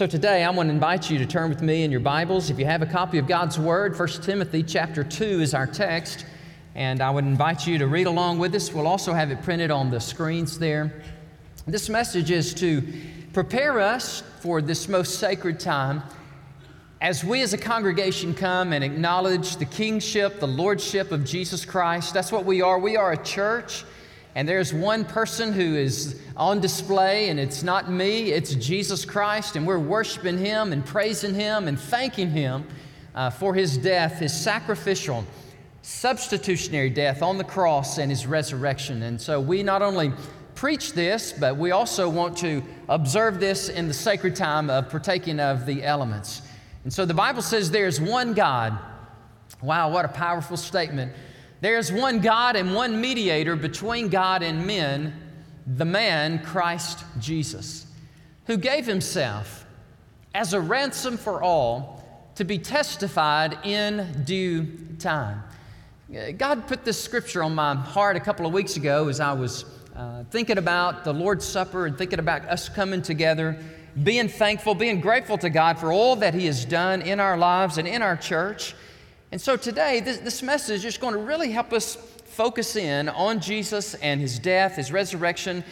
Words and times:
So 0.00 0.06
today 0.06 0.44
I 0.44 0.50
want 0.50 0.70
to 0.70 0.72
invite 0.72 1.10
you 1.10 1.18
to 1.18 1.26
turn 1.26 1.50
with 1.50 1.60
me 1.60 1.82
in 1.82 1.90
your 1.90 2.00
Bibles. 2.00 2.48
If 2.48 2.58
you 2.58 2.64
have 2.64 2.80
a 2.80 2.86
copy 2.86 3.18
of 3.18 3.26
God's 3.26 3.58
Word, 3.58 3.98
1 3.98 4.08
Timothy 4.22 4.62
chapter 4.62 5.04
2 5.04 5.42
is 5.42 5.52
our 5.52 5.66
text, 5.66 6.24
and 6.74 7.02
I 7.02 7.10
would 7.10 7.26
invite 7.26 7.66
you 7.66 7.76
to 7.76 7.86
read 7.86 8.06
along 8.06 8.38
with 8.38 8.54
us. 8.54 8.72
We'll 8.72 8.86
also 8.86 9.12
have 9.12 9.30
it 9.30 9.42
printed 9.42 9.70
on 9.70 9.90
the 9.90 10.00
screens 10.00 10.58
there. 10.58 11.02
This 11.66 11.90
message 11.90 12.30
is 12.30 12.54
to 12.54 12.82
prepare 13.34 13.78
us 13.78 14.22
for 14.40 14.62
this 14.62 14.88
most 14.88 15.18
sacred 15.18 15.60
time 15.60 16.02
as 17.02 17.22
we 17.22 17.42
as 17.42 17.52
a 17.52 17.58
congregation 17.58 18.32
come 18.32 18.72
and 18.72 18.82
acknowledge 18.82 19.56
the 19.56 19.66
kingship, 19.66 20.40
the 20.40 20.48
lordship 20.48 21.12
of 21.12 21.26
Jesus 21.26 21.66
Christ. 21.66 22.14
That's 22.14 22.32
what 22.32 22.46
we 22.46 22.62
are. 22.62 22.78
We 22.78 22.96
are 22.96 23.12
a 23.12 23.22
church. 23.22 23.84
And 24.34 24.48
there's 24.48 24.72
one 24.72 25.04
person 25.04 25.52
who 25.52 25.74
is 25.74 26.20
on 26.36 26.60
display, 26.60 27.30
and 27.30 27.40
it's 27.40 27.62
not 27.62 27.90
me, 27.90 28.30
it's 28.30 28.54
Jesus 28.54 29.04
Christ. 29.04 29.56
And 29.56 29.66
we're 29.66 29.78
worshiping 29.78 30.38
Him 30.38 30.72
and 30.72 30.84
praising 30.86 31.34
Him 31.34 31.66
and 31.66 31.78
thanking 31.78 32.30
Him 32.30 32.66
uh, 33.14 33.30
for 33.30 33.54
His 33.54 33.76
death, 33.76 34.20
His 34.20 34.32
sacrificial, 34.32 35.24
substitutionary 35.82 36.90
death 36.90 37.22
on 37.22 37.38
the 37.38 37.44
cross 37.44 37.98
and 37.98 38.10
His 38.10 38.26
resurrection. 38.26 39.02
And 39.02 39.20
so 39.20 39.40
we 39.40 39.62
not 39.62 39.82
only 39.82 40.12
preach 40.54 40.92
this, 40.92 41.32
but 41.32 41.56
we 41.56 41.70
also 41.70 42.08
want 42.08 42.36
to 42.36 42.62
observe 42.88 43.40
this 43.40 43.68
in 43.68 43.88
the 43.88 43.94
sacred 43.94 44.36
time 44.36 44.70
of 44.70 44.90
partaking 44.90 45.40
of 45.40 45.66
the 45.66 45.82
elements. 45.82 46.42
And 46.84 46.92
so 46.92 47.04
the 47.04 47.14
Bible 47.14 47.42
says 47.42 47.70
there's 47.70 48.00
one 48.00 48.34
God. 48.34 48.78
Wow, 49.62 49.90
what 49.90 50.04
a 50.04 50.08
powerful 50.08 50.56
statement. 50.56 51.12
There's 51.60 51.92
one 51.92 52.20
God 52.20 52.56
and 52.56 52.74
one 52.74 53.00
mediator 53.00 53.54
between 53.54 54.08
God 54.08 54.42
and 54.42 54.66
men, 54.66 55.14
the 55.66 55.84
man 55.84 56.42
Christ 56.42 57.04
Jesus, 57.18 57.86
who 58.46 58.56
gave 58.56 58.86
himself 58.86 59.66
as 60.34 60.54
a 60.54 60.60
ransom 60.60 61.16
for 61.18 61.42
all 61.42 62.00
to 62.36 62.44
be 62.44 62.58
testified 62.58 63.58
in 63.64 64.22
due 64.24 64.66
time. 64.98 65.42
God 66.38 66.66
put 66.66 66.84
this 66.84 67.02
scripture 67.02 67.42
on 67.42 67.54
my 67.54 67.74
heart 67.74 68.16
a 68.16 68.20
couple 68.20 68.46
of 68.46 68.52
weeks 68.52 68.76
ago 68.76 69.08
as 69.08 69.20
I 69.20 69.32
was 69.32 69.64
uh, 69.94 70.24
thinking 70.30 70.56
about 70.56 71.04
the 71.04 71.12
Lord's 71.12 71.44
Supper 71.44 71.86
and 71.86 71.96
thinking 71.98 72.18
about 72.18 72.46
us 72.46 72.68
coming 72.68 73.02
together, 73.02 73.62
being 74.02 74.28
thankful, 74.28 74.74
being 74.74 75.00
grateful 75.00 75.36
to 75.38 75.50
God 75.50 75.78
for 75.78 75.92
all 75.92 76.16
that 76.16 76.32
He 76.32 76.46
has 76.46 76.64
done 76.64 77.02
in 77.02 77.20
our 77.20 77.36
lives 77.36 77.76
and 77.76 77.86
in 77.86 78.00
our 78.00 78.16
church. 78.16 78.74
And 79.32 79.40
so 79.40 79.56
today, 79.56 80.00
this, 80.00 80.18
this 80.18 80.42
message 80.42 80.84
is 80.84 80.98
going 80.98 81.14
to 81.14 81.20
really 81.20 81.52
help 81.52 81.72
us 81.72 81.94
focus 82.24 82.74
in 82.74 83.08
on 83.08 83.40
Jesus 83.40 83.94
and 83.94 84.20
his 84.20 84.38
death, 84.38 84.76
his 84.76 84.90
resurrection. 84.90 85.62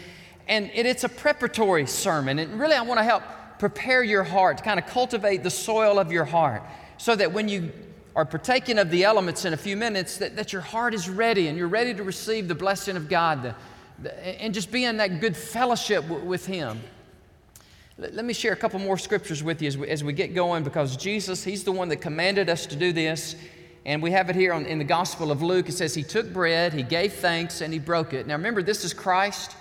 And 0.46 0.70
it, 0.74 0.86
it's 0.86 1.04
a 1.04 1.08
preparatory 1.08 1.86
sermon. 1.86 2.38
And 2.38 2.60
really, 2.60 2.74
I 2.74 2.82
want 2.82 2.98
to 2.98 3.04
help 3.04 3.22
prepare 3.58 4.04
your 4.04 4.22
heart, 4.22 4.58
to 4.58 4.64
kind 4.64 4.78
of 4.78 4.86
cultivate 4.86 5.42
the 5.42 5.50
soil 5.50 5.98
of 5.98 6.12
your 6.12 6.24
heart, 6.24 6.62
so 6.96 7.16
that 7.16 7.32
when 7.32 7.48
you 7.48 7.72
are 8.14 8.24
partaking 8.24 8.78
of 8.78 8.90
the 8.90 9.04
elements 9.04 9.44
in 9.44 9.52
a 9.52 9.56
few 9.56 9.76
minutes, 9.76 10.18
that, 10.18 10.36
that 10.36 10.52
your 10.52 10.62
heart 10.62 10.94
is 10.94 11.08
ready 11.08 11.48
and 11.48 11.58
you're 11.58 11.68
ready 11.68 11.92
to 11.94 12.02
receive 12.02 12.48
the 12.48 12.54
blessing 12.54 12.96
of 12.96 13.08
God 13.08 13.42
the, 13.42 13.54
the, 14.00 14.42
and 14.42 14.54
just 14.54 14.70
be 14.70 14.84
in 14.84 14.96
that 14.98 15.20
good 15.20 15.36
fellowship 15.36 16.02
w- 16.04 16.24
with 16.24 16.46
Him. 16.46 16.80
Let 18.00 18.24
me 18.24 18.32
share 18.32 18.52
a 18.52 18.56
couple 18.56 18.78
more 18.78 18.96
scriptures 18.96 19.42
with 19.42 19.60
you 19.60 19.66
as 19.66 19.76
we, 19.76 19.88
as 19.88 20.04
we, 20.04 20.12
get 20.12 20.32
going 20.32 20.62
because 20.62 20.96
Jesus, 20.96 21.42
He's 21.42 21.64
the 21.64 21.72
one 21.72 21.88
that 21.88 21.96
commanded 21.96 22.48
us 22.48 22.64
to 22.66 22.76
do 22.76 22.92
this. 22.92 23.34
And 23.84 24.00
we 24.00 24.12
have 24.12 24.30
it 24.30 24.36
here 24.36 24.52
on, 24.52 24.66
in 24.66 24.78
the 24.78 24.84
Gospel 24.84 25.32
of 25.32 25.42
Luke. 25.42 25.68
It 25.68 25.72
says, 25.72 25.96
He 25.96 26.04
took 26.04 26.32
bread, 26.32 26.72
He 26.72 26.84
gave 26.84 27.14
thanks, 27.14 27.60
and 27.60 27.72
He 27.72 27.80
broke 27.80 28.12
it. 28.12 28.28
Now 28.28 28.34
remember, 28.34 28.62
this 28.62 28.84
is 28.84 28.94
Christ 28.94 29.56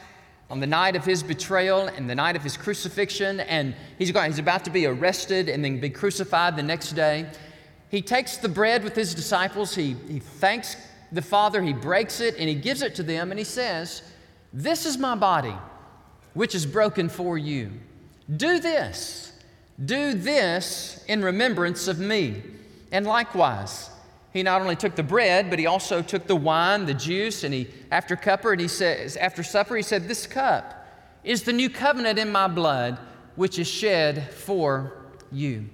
on 0.52 0.60
the 0.60 0.68
night 0.68 0.96
of 0.96 1.04
His 1.04 1.24
betrayal 1.24 1.88
and 1.88 2.08
the 2.08 2.14
night 2.14 2.36
of 2.36 2.44
His 2.44 2.58
crucifixion. 2.58 3.40
And 3.40 3.74
He's, 3.98 4.12
going, 4.12 4.30
he's 4.30 4.38
about 4.38 4.64
to 4.66 4.70
be 4.70 4.86
arrested 4.86 5.50
and 5.50 5.66
then 5.66 5.80
be 5.80 5.90
crucified 5.90 6.56
the 6.56 6.64
next 6.64 6.92
day. 6.92 7.28
He 7.90 8.04
takes 8.04 8.38
the 8.38 8.50
bread 8.50 8.84
with 8.84 8.96
His 8.96 9.16
disciples, 9.16 9.74
He, 9.74 9.96
he 10.08 10.20
thanks 10.20 10.76
the 11.12 11.24
Father, 11.24 11.60
He 11.64 11.74
breaks 11.74 12.20
it, 12.20 12.36
and 12.38 12.48
He 12.48 12.54
gives 12.54 12.84
it 12.84 12.94
to 12.96 13.04
them, 13.04 13.32
and 13.32 13.40
He 13.40 13.46
says, 13.46 14.04
This 14.54 14.86
is 14.86 14.96
my 14.96 15.16
body, 15.16 15.56
which 16.36 16.54
is 16.54 16.68
broken 16.68 17.10
for 17.10 17.36
you. 17.40 17.72
Do 18.36 18.60
this. 18.60 19.32
Do 19.84 20.14
this 20.14 21.04
in 21.08 21.22
remembrance 21.22 21.88
of 21.88 22.00
me. 22.00 22.42
And 22.92 23.06
likewise, 23.06 23.90
he 24.34 24.44
not 24.44 24.62
only 24.62 24.76
took 24.76 24.96
the 24.96 25.04
bread, 25.04 25.50
but 25.50 25.60
he 25.60 25.66
also 25.66 26.02
took 26.02 26.28
the 26.28 26.36
wine, 26.36 26.86
the 26.86 26.94
juice, 26.94 27.44
and 27.44 27.54
he, 27.54 27.68
after 27.92 28.20
supper, 28.22 28.52
and 28.52 28.62
he 28.62 28.68
says, 28.68 29.18
after 29.18 29.44
supper, 29.44 29.76
he 29.76 29.84
said, 29.84 30.08
This 30.08 30.28
cup 30.28 30.88
is 31.24 31.44
the 31.44 31.54
new 31.54 31.70
covenant 31.70 32.20
in 32.20 32.32
my 32.32 32.48
blood, 32.48 32.98
which 33.36 33.60
is 33.60 33.68
shed 33.68 34.32
for 34.32 34.94
you. 35.32 35.66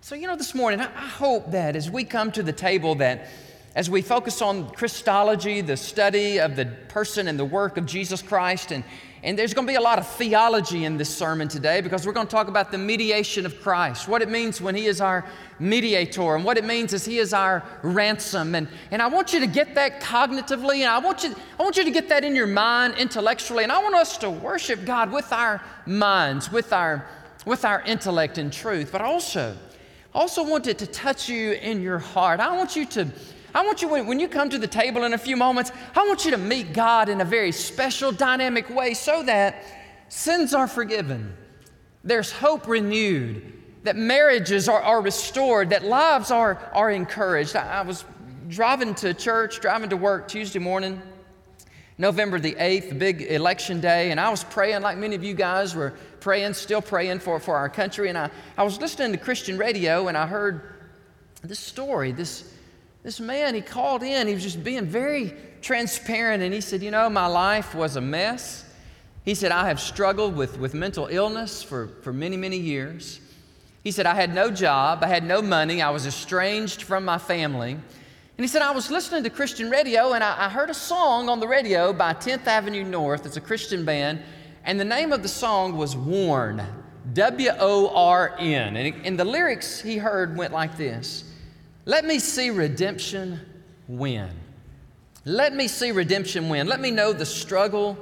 So, 0.00 0.14
you 0.14 0.26
know, 0.26 0.36
this 0.36 0.54
morning, 0.54 0.80
I 0.80 0.86
hope 0.86 1.52
that 1.52 1.76
as 1.76 1.90
we 1.90 2.04
come 2.04 2.32
to 2.32 2.42
the 2.42 2.52
table, 2.52 2.96
that 2.96 3.28
as 3.74 3.88
we 3.88 4.02
focus 4.02 4.42
on 4.42 4.68
Christology, 4.70 5.60
the 5.60 5.76
study 5.76 6.38
of 6.38 6.56
the 6.56 6.66
person 6.88 7.28
and 7.28 7.38
the 7.38 7.44
work 7.44 7.76
of 7.76 7.86
Jesus 7.86 8.20
Christ, 8.20 8.72
and 8.72 8.84
and 9.24 9.38
there's 9.38 9.54
going 9.54 9.66
to 9.66 9.70
be 9.70 9.76
a 9.76 9.80
lot 9.80 10.00
of 10.00 10.06
theology 10.06 10.84
in 10.84 10.96
this 10.96 11.14
sermon 11.14 11.46
today 11.46 11.80
because 11.80 12.04
we're 12.04 12.12
going 12.12 12.26
to 12.26 12.30
talk 12.30 12.48
about 12.48 12.72
the 12.72 12.78
mediation 12.78 13.46
of 13.46 13.60
Christ, 13.62 14.08
what 14.08 14.20
it 14.20 14.28
means 14.28 14.60
when 14.60 14.74
He 14.74 14.86
is 14.86 15.00
our 15.00 15.24
mediator, 15.60 16.34
and 16.34 16.44
what 16.44 16.58
it 16.58 16.64
means 16.64 16.92
is 16.92 17.04
He 17.04 17.18
is 17.18 17.32
our 17.32 17.62
ransom. 17.82 18.56
And, 18.56 18.66
and 18.90 19.00
I 19.00 19.06
want 19.06 19.32
you 19.32 19.38
to 19.38 19.46
get 19.46 19.76
that 19.76 20.00
cognitively, 20.00 20.80
and 20.80 20.88
I 20.88 20.98
want, 20.98 21.22
you, 21.22 21.36
I 21.58 21.62
want 21.62 21.76
you 21.76 21.84
to 21.84 21.90
get 21.92 22.08
that 22.08 22.24
in 22.24 22.34
your 22.34 22.48
mind 22.48 22.94
intellectually, 22.98 23.62
and 23.62 23.70
I 23.70 23.80
want 23.80 23.94
us 23.94 24.18
to 24.18 24.30
worship 24.30 24.84
God 24.84 25.12
with 25.12 25.32
our 25.32 25.62
minds, 25.86 26.50
with 26.50 26.72
our, 26.72 27.06
with 27.46 27.64
our 27.64 27.80
intellect 27.82 28.38
and 28.38 28.52
truth, 28.52 28.90
but 28.90 29.02
also, 29.02 29.56
also 30.12 30.42
want 30.42 30.66
it 30.66 30.78
to 30.78 30.86
touch 30.86 31.28
you 31.28 31.52
in 31.52 31.80
your 31.80 32.00
heart. 32.00 32.40
I 32.40 32.56
want 32.56 32.74
you 32.74 32.86
to 32.86 33.06
I 33.54 33.64
want 33.64 33.82
you, 33.82 33.88
when 33.88 34.18
you 34.18 34.28
come 34.28 34.48
to 34.50 34.58
the 34.58 34.66
table 34.66 35.04
in 35.04 35.12
a 35.12 35.18
few 35.18 35.36
moments, 35.36 35.72
I 35.94 36.06
want 36.06 36.24
you 36.24 36.30
to 36.30 36.38
meet 36.38 36.72
God 36.72 37.08
in 37.08 37.20
a 37.20 37.24
very 37.24 37.52
special, 37.52 38.10
dynamic 38.10 38.70
way 38.70 38.94
so 38.94 39.22
that 39.24 39.62
sins 40.08 40.54
are 40.54 40.66
forgiven, 40.66 41.34
there's 42.04 42.32
hope 42.32 42.66
renewed, 42.66 43.52
that 43.84 43.96
marriages 43.96 44.68
are, 44.68 44.80
are 44.80 45.00
restored, 45.00 45.70
that 45.70 45.84
lives 45.84 46.30
are, 46.30 46.70
are 46.72 46.90
encouraged. 46.90 47.56
I, 47.56 47.80
I 47.80 47.82
was 47.82 48.04
driving 48.48 48.94
to 48.96 49.14
church, 49.14 49.60
driving 49.60 49.90
to 49.90 49.96
work 49.96 50.28
Tuesday 50.28 50.58
morning, 50.58 51.00
November 51.98 52.40
the 52.40 52.54
8th, 52.54 52.88
the 52.88 52.94
big 52.94 53.22
election 53.22 53.80
day, 53.80 54.10
and 54.10 54.18
I 54.18 54.30
was 54.30 54.44
praying 54.44 54.82
like 54.82 54.96
many 54.98 55.14
of 55.14 55.22
you 55.22 55.34
guys 55.34 55.74
were 55.74 55.94
praying, 56.20 56.54
still 56.54 56.82
praying 56.82 57.18
for, 57.18 57.38
for 57.38 57.56
our 57.56 57.68
country. 57.68 58.08
And 58.08 58.16
I, 58.16 58.30
I 58.56 58.62
was 58.62 58.80
listening 58.80 59.12
to 59.12 59.18
Christian 59.18 59.58
radio 59.58 60.08
and 60.08 60.16
I 60.16 60.26
heard 60.26 60.74
this 61.42 61.58
story, 61.58 62.12
this 62.12 62.52
this 63.02 63.18
man, 63.18 63.54
he 63.54 63.60
called 63.60 64.02
in, 64.02 64.28
he 64.28 64.34
was 64.34 64.42
just 64.42 64.62
being 64.62 64.86
very 64.86 65.34
transparent, 65.60 66.42
and 66.42 66.54
he 66.54 66.60
said, 66.60 66.82
You 66.82 66.90
know, 66.90 67.10
my 67.10 67.26
life 67.26 67.74
was 67.74 67.96
a 67.96 68.00
mess. 68.00 68.64
He 69.24 69.34
said, 69.34 69.52
I 69.52 69.68
have 69.68 69.80
struggled 69.80 70.36
with, 70.36 70.58
with 70.58 70.74
mental 70.74 71.06
illness 71.10 71.62
for, 71.62 71.88
for 72.02 72.12
many, 72.12 72.36
many 72.36 72.58
years. 72.58 73.20
He 73.84 73.90
said, 73.90 74.06
I 74.06 74.14
had 74.14 74.34
no 74.34 74.50
job, 74.50 75.02
I 75.02 75.08
had 75.08 75.24
no 75.24 75.42
money, 75.42 75.82
I 75.82 75.90
was 75.90 76.06
estranged 76.06 76.82
from 76.82 77.04
my 77.04 77.18
family. 77.18 77.72
And 77.72 78.44
he 78.44 78.46
said, 78.46 78.62
I 78.62 78.70
was 78.70 78.90
listening 78.90 79.24
to 79.24 79.30
Christian 79.30 79.68
radio, 79.68 80.12
and 80.12 80.22
I, 80.22 80.46
I 80.46 80.48
heard 80.48 80.70
a 80.70 80.74
song 80.74 81.28
on 81.28 81.40
the 81.40 81.48
radio 81.48 81.92
by 81.92 82.14
10th 82.14 82.46
Avenue 82.46 82.84
North. 82.84 83.26
It's 83.26 83.36
a 83.36 83.40
Christian 83.40 83.84
band, 83.84 84.22
and 84.64 84.78
the 84.78 84.84
name 84.84 85.12
of 85.12 85.22
the 85.22 85.28
song 85.28 85.76
was 85.76 85.96
Worn, 85.96 86.64
W 87.12 87.50
O 87.58 87.94
R 87.94 88.36
N. 88.38 88.76
And, 88.76 89.06
and 89.06 89.18
the 89.18 89.24
lyrics 89.24 89.80
he 89.80 89.98
heard 89.98 90.36
went 90.36 90.52
like 90.52 90.76
this. 90.76 91.24
Let 91.84 92.04
me 92.04 92.18
see 92.18 92.50
redemption 92.50 93.40
win. 93.88 94.30
Let 95.24 95.54
me 95.54 95.68
see 95.68 95.90
redemption 95.90 96.48
win. 96.48 96.68
Let 96.68 96.80
me 96.80 96.90
know 96.90 97.12
the 97.12 97.26
struggle 97.26 97.96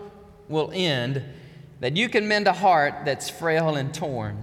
will 0.48 0.70
end, 0.74 1.22
that 1.80 1.96
you 1.96 2.08
can 2.08 2.28
mend 2.28 2.46
a 2.46 2.52
heart 2.52 3.04
that's 3.04 3.30
frail 3.30 3.76
and 3.76 3.94
torn. 3.94 4.42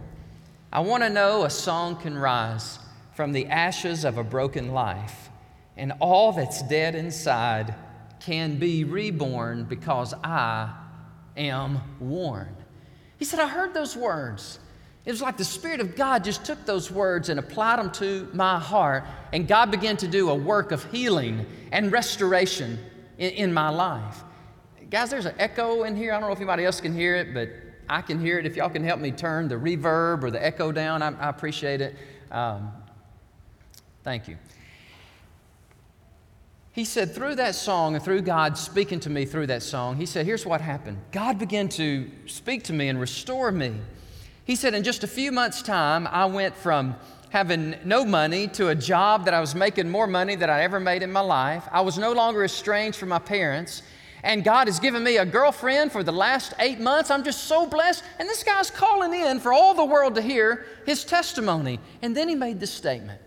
I 0.72 0.80
want 0.80 1.04
to 1.04 1.10
know 1.10 1.44
a 1.44 1.50
song 1.50 1.98
can 1.98 2.18
rise 2.18 2.80
from 3.16 3.32
the 3.32 3.48
ashes 3.48 4.06
of 4.06 4.18
a 4.18 4.24
broken 4.24 4.74
life, 4.74 5.30
and 5.76 5.94
all 6.00 6.32
that's 6.32 6.64
dead 6.64 6.96
inside 6.96 7.76
can 8.20 8.58
be 8.58 8.84
reborn 8.84 9.66
because 9.66 10.14
I 10.24 10.74
am 11.36 11.82
worn. 12.00 12.56
He 13.18 13.26
said, 13.26 13.40
I 13.40 13.48
heard 13.48 13.74
those 13.74 13.96
words. 13.96 14.60
It 15.08 15.12
was 15.12 15.22
like 15.22 15.38
the 15.38 15.46
Spirit 15.46 15.80
of 15.80 15.96
God 15.96 16.26
just 16.26 16.44
took 16.44 16.66
those 16.66 16.92
words 16.92 17.30
and 17.30 17.40
applied 17.40 17.80
them 17.80 17.92
to 17.92 18.28
my 18.34 18.60
heart, 18.60 19.06
and 19.32 19.48
God 19.48 19.72
began 19.72 19.96
to 19.98 20.08
do 20.08 20.30
a 20.30 20.36
work 20.36 20.74
of 20.74 20.84
healing 20.92 21.46
and 21.72 21.94
restoration 21.94 22.78
in, 23.18 23.32
in 23.32 23.54
my 23.54 23.70
life. 23.70 24.18
Guys, 24.90 25.10
there's 25.10 25.26
an 25.26 25.36
echo 25.40 25.84
in 25.84 25.96
here. 25.96 26.12
I 26.12 26.20
don't 26.20 26.28
know 26.28 26.34
if 26.34 26.40
anybody 26.40 26.66
else 26.66 26.82
can 26.82 26.94
hear 26.94 27.16
it, 27.16 27.34
but 27.34 27.48
I 27.88 28.02
can 28.02 28.20
hear 28.20 28.38
it. 28.38 28.46
If 28.46 28.58
y'all 28.58 28.70
can 28.70 28.84
help 28.84 29.00
me 29.00 29.12
turn 29.12 29.48
the 29.48 29.56
reverb 29.56 30.24
or 30.24 30.30
the 30.30 30.46
echo 30.46 30.74
down, 30.74 31.02
I, 31.02 31.18
I 31.18 31.30
appreciate 31.30 31.80
it. 31.80 31.96
Um, 32.30 32.70
thank 34.04 34.28
you. 34.28 34.36
He 36.74 36.84
said, 36.84 37.16
through 37.16 37.36
that 37.36 37.56
song 37.56 37.96
and 37.96 38.04
through 38.04 38.24
God 38.24 38.58
speaking 38.58 39.00
to 39.00 39.10
me 39.10 39.24
through 39.24 39.48
that 39.48 39.64
song, 39.64 39.96
he 39.96 40.06
said, 40.06 40.26
here's 40.26 40.46
what 40.46 40.60
happened. 40.60 40.98
God 41.14 41.40
began 41.40 41.70
to 41.70 42.12
speak 42.26 42.64
to 42.66 42.74
me 42.74 42.90
and 42.90 43.00
restore 43.00 43.54
me 43.54 43.74
He 44.48 44.56
said, 44.56 44.74
In 44.74 44.84
just 44.84 45.04
a 45.04 45.08
few 45.08 45.34
months' 45.34 45.62
time, 45.62 46.08
I 46.08 46.26
went 46.26 46.56
from 46.56 46.96
having 47.32 47.76
no 47.84 48.06
money 48.06 48.48
to 48.48 48.70
a 48.70 48.76
job 48.76 49.26
that 49.26 49.34
I 49.34 49.42
was 49.42 49.54
making 49.54 49.90
more 49.90 50.08
money 50.08 50.36
than 50.36 50.50
I 50.50 50.62
ever 50.62 50.80
made 50.80 51.04
in 51.04 51.12
my 51.12 51.20
life. 51.20 51.68
I 51.70 51.82
was 51.82 51.98
no 51.98 52.14
longer 52.14 52.46
estranged 52.46 52.98
from 52.98 53.10
my 53.10 53.20
parents. 53.20 53.84
And 54.24 54.46
God 54.46 54.68
has 54.68 54.80
given 54.80 55.04
me 55.04 55.18
a 55.18 55.26
girlfriend 55.26 55.92
for 55.92 56.02
the 56.02 56.14
last 56.14 56.54
eight 56.60 56.80
months. 56.80 57.12
I'm 57.12 57.26
just 57.26 57.44
so 57.44 57.68
blessed. 57.68 58.06
And 58.20 58.30
this 58.30 58.42
guy's 58.42 58.72
calling 58.72 59.14
in 59.14 59.42
for 59.42 59.52
all 59.52 59.74
the 59.74 59.84
world 59.84 60.16
to 60.16 60.22
hear 60.22 60.66
his 60.86 61.04
testimony. 61.04 61.82
And 62.02 62.16
then 62.16 62.30
he 62.30 62.36
made 62.36 62.62
this 62.62 62.72
statement. 62.72 63.20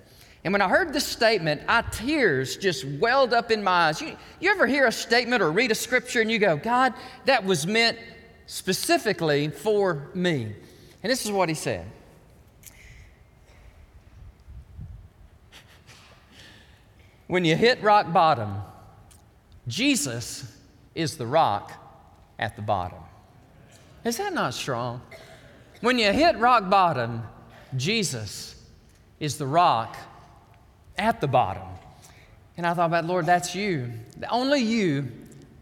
And 0.42 0.54
when 0.54 0.62
I 0.62 0.68
heard 0.68 0.94
this 0.94 1.06
statement, 1.06 1.60
I 1.68 1.82
tears 1.82 2.56
just 2.56 2.86
welled 2.86 3.34
up 3.34 3.50
in 3.50 3.62
my 3.62 3.88
eyes. 3.88 4.00
You, 4.00 4.16
you 4.40 4.50
ever 4.50 4.66
hear 4.66 4.86
a 4.86 4.92
statement 4.92 5.42
or 5.42 5.52
read 5.52 5.70
a 5.70 5.74
scripture 5.74 6.22
and 6.22 6.30
you 6.30 6.38
go, 6.38 6.56
God, 6.56 6.94
that 7.26 7.44
was 7.44 7.66
meant 7.66 7.98
specifically 8.46 9.48
for 9.48 10.08
me? 10.14 10.54
And 11.02 11.10
this 11.10 11.24
is 11.24 11.32
what 11.32 11.48
he 11.48 11.54
said. 11.54 11.86
When 17.26 17.44
you 17.44 17.54
hit 17.54 17.82
rock 17.82 18.12
bottom, 18.12 18.56
Jesus 19.68 20.56
is 20.94 21.16
the 21.16 21.26
rock 21.26 21.72
at 22.38 22.56
the 22.56 22.62
bottom. 22.62 22.98
Is 24.04 24.16
that 24.16 24.34
not 24.34 24.54
strong? 24.54 25.00
When 25.80 25.98
you 25.98 26.12
hit 26.12 26.36
rock 26.38 26.68
bottom, 26.68 27.22
Jesus 27.76 28.60
is 29.20 29.38
the 29.38 29.46
rock 29.46 29.96
at 30.98 31.20
the 31.20 31.28
bottom. 31.28 31.68
And 32.56 32.66
I 32.66 32.74
thought 32.74 32.86
about, 32.86 33.04
Lord, 33.04 33.26
that's 33.26 33.54
you. 33.54 33.92
Only 34.28 34.60
you 34.60 35.10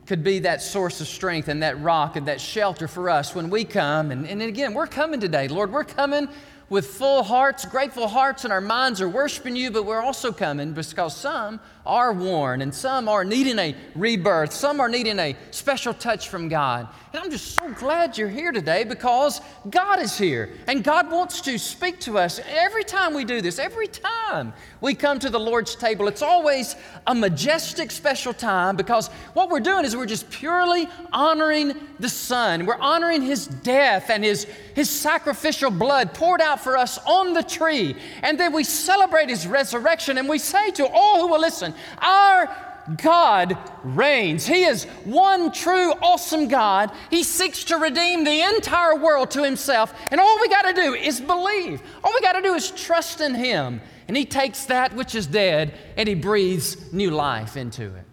could 0.08 0.24
be 0.24 0.38
that 0.38 0.62
source 0.62 1.02
of 1.02 1.06
strength 1.06 1.48
and 1.48 1.62
that 1.62 1.78
rock 1.82 2.16
and 2.16 2.28
that 2.28 2.40
shelter 2.40 2.88
for 2.88 3.10
us 3.10 3.34
when 3.34 3.50
we 3.50 3.62
come. 3.62 4.10
And, 4.10 4.26
and 4.26 4.40
again, 4.40 4.72
we're 4.72 4.86
coming 4.86 5.20
today, 5.20 5.48
Lord. 5.48 5.70
We're 5.70 5.84
coming 5.84 6.30
with 6.70 6.86
full 6.86 7.22
hearts, 7.22 7.66
grateful 7.66 8.08
hearts, 8.08 8.44
and 8.44 8.52
our 8.52 8.62
minds 8.62 9.02
are 9.02 9.08
worshiping 9.08 9.54
you, 9.54 9.70
but 9.70 9.84
we're 9.84 10.00
also 10.00 10.32
coming 10.32 10.72
because 10.72 11.14
some 11.14 11.60
are 11.88 12.12
worn 12.12 12.62
and 12.62 12.72
some 12.72 13.08
are 13.08 13.24
needing 13.24 13.58
a 13.58 13.74
rebirth, 13.96 14.52
some 14.52 14.78
are 14.78 14.88
needing 14.88 15.18
a 15.18 15.34
special 15.50 15.94
touch 15.94 16.28
from 16.28 16.48
God. 16.48 16.86
And 17.12 17.22
I'm 17.22 17.30
just 17.30 17.54
so 17.54 17.72
glad 17.72 18.18
you're 18.18 18.28
here 18.28 18.52
today 18.52 18.84
because 18.84 19.40
God 19.70 19.98
is 19.98 20.18
here 20.18 20.50
and 20.66 20.84
God 20.84 21.10
wants 21.10 21.40
to 21.42 21.58
speak 21.58 22.00
to 22.00 22.18
us 22.18 22.38
every 22.46 22.84
time 22.84 23.14
we 23.14 23.24
do 23.24 23.40
this, 23.40 23.58
every 23.58 23.88
time 23.88 24.52
we 24.82 24.94
come 24.94 25.18
to 25.20 25.30
the 25.30 25.40
Lord's 25.40 25.74
table. 25.74 26.06
It's 26.06 26.20
always 26.20 26.76
a 27.06 27.14
majestic, 27.14 27.90
special 27.90 28.34
time 28.34 28.76
because 28.76 29.08
what 29.32 29.48
we're 29.48 29.60
doing 29.60 29.86
is 29.86 29.96
we're 29.96 30.04
just 30.04 30.28
purely 30.30 30.86
honoring 31.12 31.74
the 31.98 32.10
Son. 32.10 32.66
We're 32.66 32.76
honoring 32.76 33.22
His 33.22 33.46
death 33.46 34.10
and 34.10 34.22
His, 34.22 34.44
his 34.74 34.90
sacrificial 34.90 35.70
blood 35.70 36.12
poured 36.12 36.42
out 36.42 36.60
for 36.60 36.76
us 36.76 36.98
on 37.06 37.32
the 37.32 37.42
tree. 37.42 37.96
And 38.22 38.38
then 38.38 38.52
we 38.52 38.64
celebrate 38.64 39.30
His 39.30 39.46
resurrection 39.46 40.18
and 40.18 40.28
we 40.28 40.38
say 40.38 40.70
to 40.72 40.86
all 40.86 41.22
who 41.22 41.28
will 41.28 41.40
listen, 41.40 41.74
Our 41.98 42.48
God 42.96 43.58
reigns. 43.84 44.46
He 44.46 44.64
is 44.64 44.84
one 45.04 45.52
true, 45.52 45.92
awesome 45.92 46.48
God. 46.48 46.90
He 47.10 47.22
seeks 47.22 47.64
to 47.64 47.76
redeem 47.76 48.24
the 48.24 48.40
entire 48.56 48.96
world 48.96 49.30
to 49.32 49.44
Himself. 49.44 49.94
And 50.10 50.20
all 50.20 50.40
we 50.40 50.48
got 50.48 50.62
to 50.62 50.72
do 50.72 50.94
is 50.94 51.20
believe. 51.20 51.82
All 52.02 52.12
we 52.12 52.20
got 52.20 52.32
to 52.32 52.42
do 52.42 52.54
is 52.54 52.70
trust 52.70 53.20
in 53.20 53.34
Him. 53.34 53.80
And 54.06 54.16
He 54.16 54.24
takes 54.24 54.64
that 54.66 54.94
which 54.94 55.14
is 55.14 55.26
dead 55.26 55.74
and 55.96 56.08
He 56.08 56.14
breathes 56.14 56.92
new 56.92 57.10
life 57.10 57.56
into 57.56 57.94
it. 57.94 58.04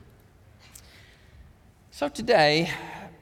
So 1.92 2.10
today, 2.10 2.70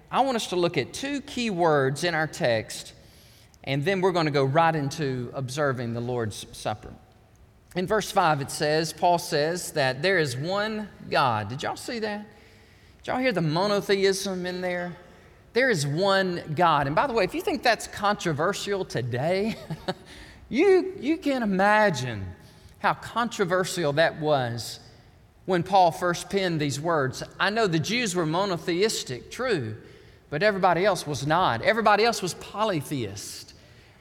I 0.09 0.21
want 0.21 0.35
us 0.35 0.47
to 0.47 0.55
look 0.55 0.77
at 0.77 0.93
two 0.93 1.21
key 1.21 1.51
words 1.51 2.03
in 2.03 2.15
our 2.15 2.25
text, 2.25 2.93
and 3.63 3.85
then 3.85 4.01
we're 4.01 4.11
going 4.11 4.25
to 4.25 4.31
go 4.31 4.43
right 4.43 4.75
into 4.75 5.31
observing 5.35 5.93
the 5.93 6.01
Lord's 6.01 6.47
Supper. 6.53 6.91
In 7.75 7.87
verse 7.87 8.11
5, 8.11 8.41
it 8.41 8.51
says, 8.51 8.93
Paul 8.93 9.17
says 9.17 9.71
that 9.71 10.01
there 10.01 10.19
is 10.19 10.37
one 10.37 10.89
God. 11.09 11.49
Did 11.49 11.63
y'all 11.63 11.75
see 11.75 11.99
that? 11.99 12.25
Did 12.99 13.07
y'all 13.07 13.19
hear 13.19 13.31
the 13.31 13.41
monotheism 13.41 14.45
in 14.45 14.61
there? 14.61 14.95
There 15.53 15.69
is 15.69 15.85
one 15.85 16.41
God. 16.55 16.87
And 16.87 16.95
by 16.95 17.07
the 17.07 17.13
way, 17.13 17.23
if 17.23 17.33
you 17.33 17.41
think 17.41 17.63
that's 17.63 17.87
controversial 17.87 18.85
today, 18.85 19.55
you, 20.49 20.93
you 20.99 21.17
can 21.17 21.41
imagine 21.41 22.25
how 22.79 22.93
controversial 22.93 23.93
that 23.93 24.19
was 24.19 24.79
when 25.45 25.63
Paul 25.63 25.91
first 25.91 26.29
penned 26.29 26.59
these 26.59 26.79
words. 26.79 27.23
I 27.39 27.49
know 27.49 27.67
the 27.67 27.79
Jews 27.79 28.15
were 28.15 28.25
monotheistic, 28.25 29.31
true, 29.31 29.75
but 30.29 30.43
everybody 30.43 30.85
else 30.85 31.05
was 31.05 31.25
not. 31.25 31.61
Everybody 31.61 32.03
else 32.05 32.21
was 32.21 32.33
polytheist. 32.35 33.52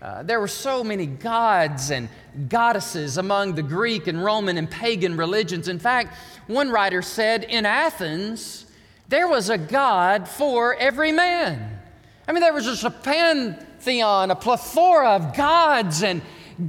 Uh, 0.03 0.21
there 0.25 0.41
were 0.41 0.49
so 0.49 0.83
many 0.83 1.07
gods 1.07 1.93
and 1.93 2.09
goddesses 2.49 3.19
among 3.19 3.55
the 3.55 3.63
Greek 3.63 4.09
and 4.09 4.25
Roman 4.25 4.59
and 4.59 4.69
pagan 4.69 5.17
religions. 5.17 5.69
In 5.69 5.79
fact, 5.79 6.17
one 6.49 6.71
writer 6.71 7.03
said 7.03 7.45
in 7.45 7.65
Athens, 7.65 8.67
there 9.09 9.29
was 9.29 9.49
a 9.49 9.57
god 9.57 10.29
for 10.29 10.75
every 10.75 11.13
man. 11.13 11.79
I 12.27 12.33
mean, 12.33 12.41
there 12.41 12.53
was 12.53 12.65
just 12.65 12.83
a 12.83 12.91
pantheon, 12.91 14.33
a 14.33 14.35
plethora 14.35 15.11
of 15.11 15.37
gods 15.37 16.03
and 16.03 16.21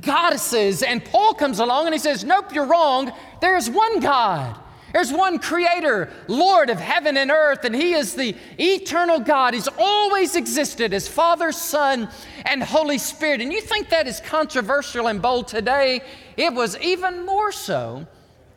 goddesses. 0.01 0.83
And 0.83 1.03
Paul 1.03 1.33
comes 1.33 1.57
along 1.57 1.87
and 1.87 1.95
he 1.95 1.99
says, 1.99 2.23
Nope, 2.23 2.53
you're 2.53 2.67
wrong. 2.67 3.11
There's 3.41 3.67
one 3.67 3.99
God. 3.99 4.59
There's 4.93 5.11
one 5.11 5.39
creator, 5.39 6.11
Lord 6.27 6.69
of 6.69 6.79
heaven 6.79 7.17
and 7.17 7.31
earth, 7.31 7.65
and 7.65 7.75
He 7.75 7.93
is 7.93 8.13
the 8.13 8.35
eternal 8.59 9.19
God. 9.19 9.55
He's 9.55 9.67
always 9.79 10.35
existed 10.35 10.93
as 10.93 11.07
Father, 11.07 11.51
Son, 11.51 12.07
and 12.45 12.61
Holy 12.61 12.99
Spirit. 12.99 13.41
And 13.41 13.51
you 13.51 13.59
think 13.59 13.89
that 13.89 14.07
is 14.07 14.19
controversial 14.19 15.07
and 15.07 15.19
bold 15.19 15.47
today? 15.47 16.03
It 16.37 16.53
was 16.53 16.77
even 16.79 17.25
more 17.25 17.51
so 17.51 18.05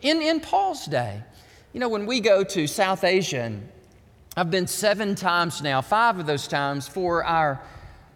in, 0.03 0.21
in 0.21 0.41
Paul's 0.41 0.85
day. 0.85 1.23
You 1.73 1.81
know, 1.81 1.89
when 1.89 2.05
we 2.05 2.21
go 2.21 2.45
to 2.45 2.67
South 2.67 3.03
Asia, 3.03 3.41
and 3.41 3.67
I've 4.37 4.51
been 4.51 4.67
seven 4.67 5.15
times 5.15 5.63
now, 5.63 5.81
five 5.81 6.19
of 6.19 6.27
those 6.27 6.47
times 6.47 6.87
for 6.87 7.25
our 7.25 7.63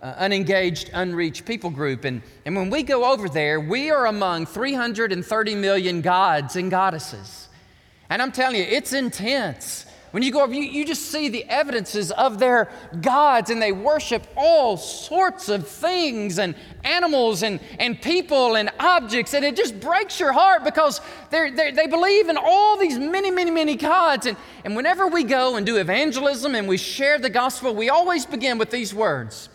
uh, 0.02 0.14
unengaged, 0.18 0.90
unreached 0.92 1.46
people 1.46 1.70
group. 1.70 2.04
And, 2.04 2.20
and 2.44 2.54
when 2.54 2.68
we 2.68 2.82
go 2.82 3.10
over 3.10 3.30
there, 3.30 3.60
we 3.60 3.90
are 3.90 4.04
among 4.06 4.44
330 4.44 5.54
million 5.54 6.02
gods 6.02 6.56
and 6.56 6.70
goddesses. 6.70 7.48
And 8.10 8.20
I'm 8.20 8.32
telling 8.32 8.56
you, 8.56 8.64
it's 8.64 8.92
intense. 8.92 9.86
When 10.10 10.24
you 10.24 10.32
go 10.32 10.44
you, 10.46 10.62
you 10.62 10.84
just 10.84 11.12
see 11.12 11.28
the 11.28 11.44
evidences 11.44 12.10
of 12.10 12.40
their 12.40 12.68
gods, 13.00 13.50
and 13.50 13.62
they 13.62 13.70
worship 13.70 14.26
all 14.36 14.76
sorts 14.76 15.48
of 15.48 15.68
things 15.68 16.40
and 16.40 16.56
animals 16.82 17.44
and, 17.44 17.60
and 17.78 18.02
people 18.02 18.56
and 18.56 18.70
objects, 18.80 19.34
and 19.34 19.44
it 19.44 19.54
just 19.54 19.78
breaks 19.78 20.18
your 20.18 20.32
heart 20.32 20.64
because 20.64 21.00
they're, 21.30 21.52
they 21.52 21.86
believe 21.86 22.28
in 22.28 22.36
all 22.36 22.76
these 22.76 22.98
many, 22.98 23.30
many, 23.30 23.52
many 23.52 23.76
gods. 23.76 24.26
And, 24.26 24.36
and 24.64 24.74
whenever 24.74 25.06
we 25.06 25.22
go 25.22 25.54
and 25.54 25.64
do 25.64 25.76
evangelism 25.76 26.56
and 26.56 26.66
we 26.66 26.76
share 26.76 27.20
the 27.20 27.30
gospel, 27.30 27.72
we 27.72 27.88
always 27.88 28.26
begin 28.26 28.58
with 28.58 28.70
these 28.70 28.92
words 28.92 29.48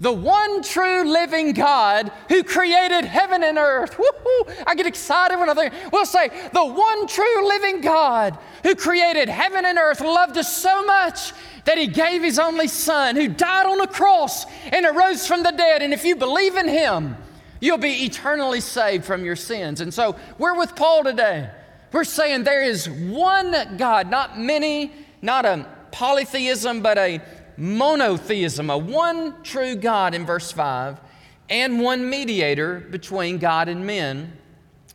the 0.00 0.12
one 0.12 0.62
true 0.62 1.04
living 1.04 1.52
God 1.52 2.10
who 2.28 2.42
created 2.42 3.04
heaven 3.04 3.42
and 3.42 3.56
earth. 3.56 3.98
Woo-hoo. 3.98 4.52
I 4.66 4.74
get 4.74 4.86
excited 4.86 5.38
when 5.38 5.48
I 5.48 5.54
think, 5.54 5.72
we'll 5.92 6.04
say, 6.04 6.28
the 6.52 6.64
one 6.64 7.06
true 7.06 7.48
living 7.48 7.80
God 7.80 8.36
who 8.64 8.74
created 8.74 9.28
heaven 9.28 9.64
and 9.64 9.78
earth 9.78 10.00
loved 10.00 10.36
us 10.36 10.54
so 10.54 10.84
much 10.84 11.32
that 11.64 11.78
he 11.78 11.86
gave 11.86 12.22
his 12.22 12.38
only 12.38 12.68
son 12.68 13.16
who 13.16 13.28
died 13.28 13.66
on 13.66 13.80
a 13.80 13.86
cross 13.86 14.46
and 14.72 14.84
arose 14.84 15.26
from 15.26 15.42
the 15.42 15.52
dead. 15.52 15.80
And 15.80 15.92
if 15.94 16.04
you 16.04 16.16
believe 16.16 16.56
in 16.56 16.68
him, 16.68 17.16
you'll 17.60 17.78
be 17.78 18.04
eternally 18.04 18.60
saved 18.60 19.04
from 19.04 19.24
your 19.24 19.36
sins. 19.36 19.80
And 19.80 19.94
so 19.94 20.16
we're 20.38 20.58
with 20.58 20.76
Paul 20.76 21.04
today. 21.04 21.50
We're 21.92 22.04
saying 22.04 22.42
there 22.42 22.64
is 22.64 22.90
one 22.90 23.76
God, 23.78 24.10
not 24.10 24.38
many, 24.38 24.92
not 25.22 25.46
a 25.46 25.66
polytheism, 25.92 26.82
but 26.82 26.98
a 26.98 27.22
monotheism, 27.56 28.70
a 28.70 28.78
one 28.78 29.42
true 29.42 29.76
God 29.76 30.14
in 30.14 30.26
verse 30.26 30.50
5, 30.52 31.00
and 31.48 31.80
one 31.80 32.08
mediator 32.08 32.80
between 32.80 33.38
God 33.38 33.68
and 33.68 33.86
men, 33.86 34.36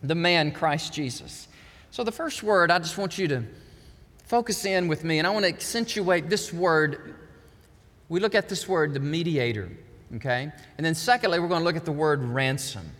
the 0.01 0.15
man 0.15 0.51
Christ 0.51 0.93
Jesus. 0.93 1.47
So, 1.91 2.03
the 2.03 2.11
first 2.11 2.43
word, 2.43 2.71
I 2.71 2.79
just 2.79 2.97
want 2.97 3.17
you 3.17 3.27
to 3.29 3.43
focus 4.25 4.65
in 4.65 4.87
with 4.87 5.03
me, 5.03 5.17
and 5.17 5.27
I 5.27 5.31
want 5.31 5.43
to 5.45 5.49
accentuate 5.49 6.29
this 6.29 6.53
word. 6.53 7.15
We 8.09 8.19
look 8.19 8.35
at 8.35 8.49
this 8.49 8.67
word, 8.67 8.93
the 8.93 8.99
mediator, 8.99 9.71
okay? 10.15 10.51
And 10.77 10.85
then, 10.85 10.95
secondly, 10.95 11.39
we're 11.39 11.47
going 11.47 11.61
to 11.61 11.65
look 11.65 11.75
at 11.75 11.85
the 11.85 11.91
word 11.91 12.23
ransom. 12.23 12.91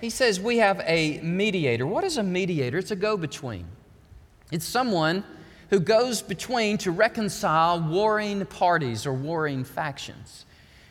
He 0.00 0.10
says 0.10 0.40
we 0.40 0.58
have 0.58 0.80
a 0.84 1.20
mediator. 1.20 1.86
What 1.86 2.02
is 2.02 2.16
a 2.16 2.22
mediator? 2.24 2.78
It's 2.78 2.90
a 2.90 2.96
go 2.96 3.16
between, 3.16 3.66
it's 4.50 4.66
someone 4.66 5.24
who 5.72 5.80
goes 5.80 6.20
between 6.20 6.76
to 6.76 6.90
reconcile 6.90 7.80
warring 7.80 8.44
parties 8.44 9.06
or 9.06 9.14
warring 9.14 9.64
factions. 9.64 10.44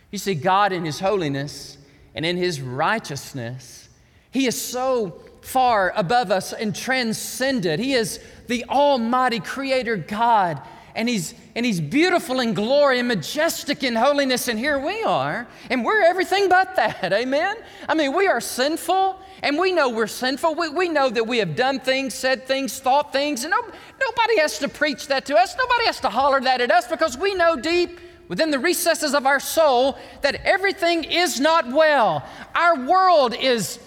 You 0.09 0.17
see, 0.17 0.33
God 0.33 0.71
in 0.71 0.83
His 0.83 0.99
holiness 0.99 1.77
and 2.15 2.25
in 2.25 2.35
His 2.35 2.59
righteousness, 2.59 3.89
He 4.31 4.47
is 4.47 4.59
so 4.59 5.21
far 5.41 5.93
above 5.95 6.31
us 6.31 6.51
and 6.51 6.75
transcended. 6.75 7.79
He 7.79 7.93
is 7.93 8.19
the 8.47 8.65
Almighty 8.69 9.39
Creator 9.39 9.97
God. 9.97 10.59
And 10.95 11.07
he's 11.07 11.33
and 11.55 11.65
he's 11.65 11.79
beautiful 11.81 12.39
in 12.39 12.53
glory 12.53 12.99
and 12.99 13.07
majestic 13.07 13.83
in 13.83 13.95
holiness 13.95 14.47
and 14.47 14.57
here 14.57 14.79
we 14.79 15.03
are 15.03 15.47
and 15.69 15.83
we're 15.83 16.03
everything 16.03 16.49
but 16.49 16.75
that 16.75 17.11
amen? 17.13 17.57
I 17.87 17.93
mean 17.93 18.15
we 18.15 18.27
are 18.27 18.41
sinful 18.41 19.19
and 19.43 19.57
we 19.57 19.71
know 19.71 19.89
we're 19.89 20.07
sinful. 20.07 20.55
We, 20.55 20.69
we 20.69 20.89
know 20.89 21.09
that 21.09 21.25
we 21.25 21.39
have 21.39 21.55
done 21.55 21.79
things 21.79 22.13
said 22.13 22.45
things 22.47 22.79
thought 22.79 23.11
things 23.11 23.43
and 23.43 23.51
no, 23.51 23.61
nobody 23.61 24.39
has 24.39 24.59
to 24.59 24.69
preach 24.69 25.07
that 25.07 25.25
to 25.25 25.35
us. 25.35 25.55
Nobody 25.57 25.85
has 25.85 25.99
to 26.01 26.09
holler 26.09 26.41
that 26.41 26.61
at 26.61 26.71
us 26.71 26.87
because 26.87 27.17
we 27.17 27.33
know 27.33 27.55
deep 27.55 27.99
within 28.27 28.51
the 28.51 28.59
recesses 28.59 29.13
of 29.13 29.25
our 29.25 29.39
soul 29.39 29.97
that 30.21 30.35
everything 30.45 31.03
is 31.03 31.39
not 31.39 31.69
well. 31.71 32.25
Our 32.55 32.85
world 32.85 33.35
is 33.35 33.79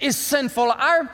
is 0.00 0.16
sinful. 0.16 0.70
Our 0.70 1.10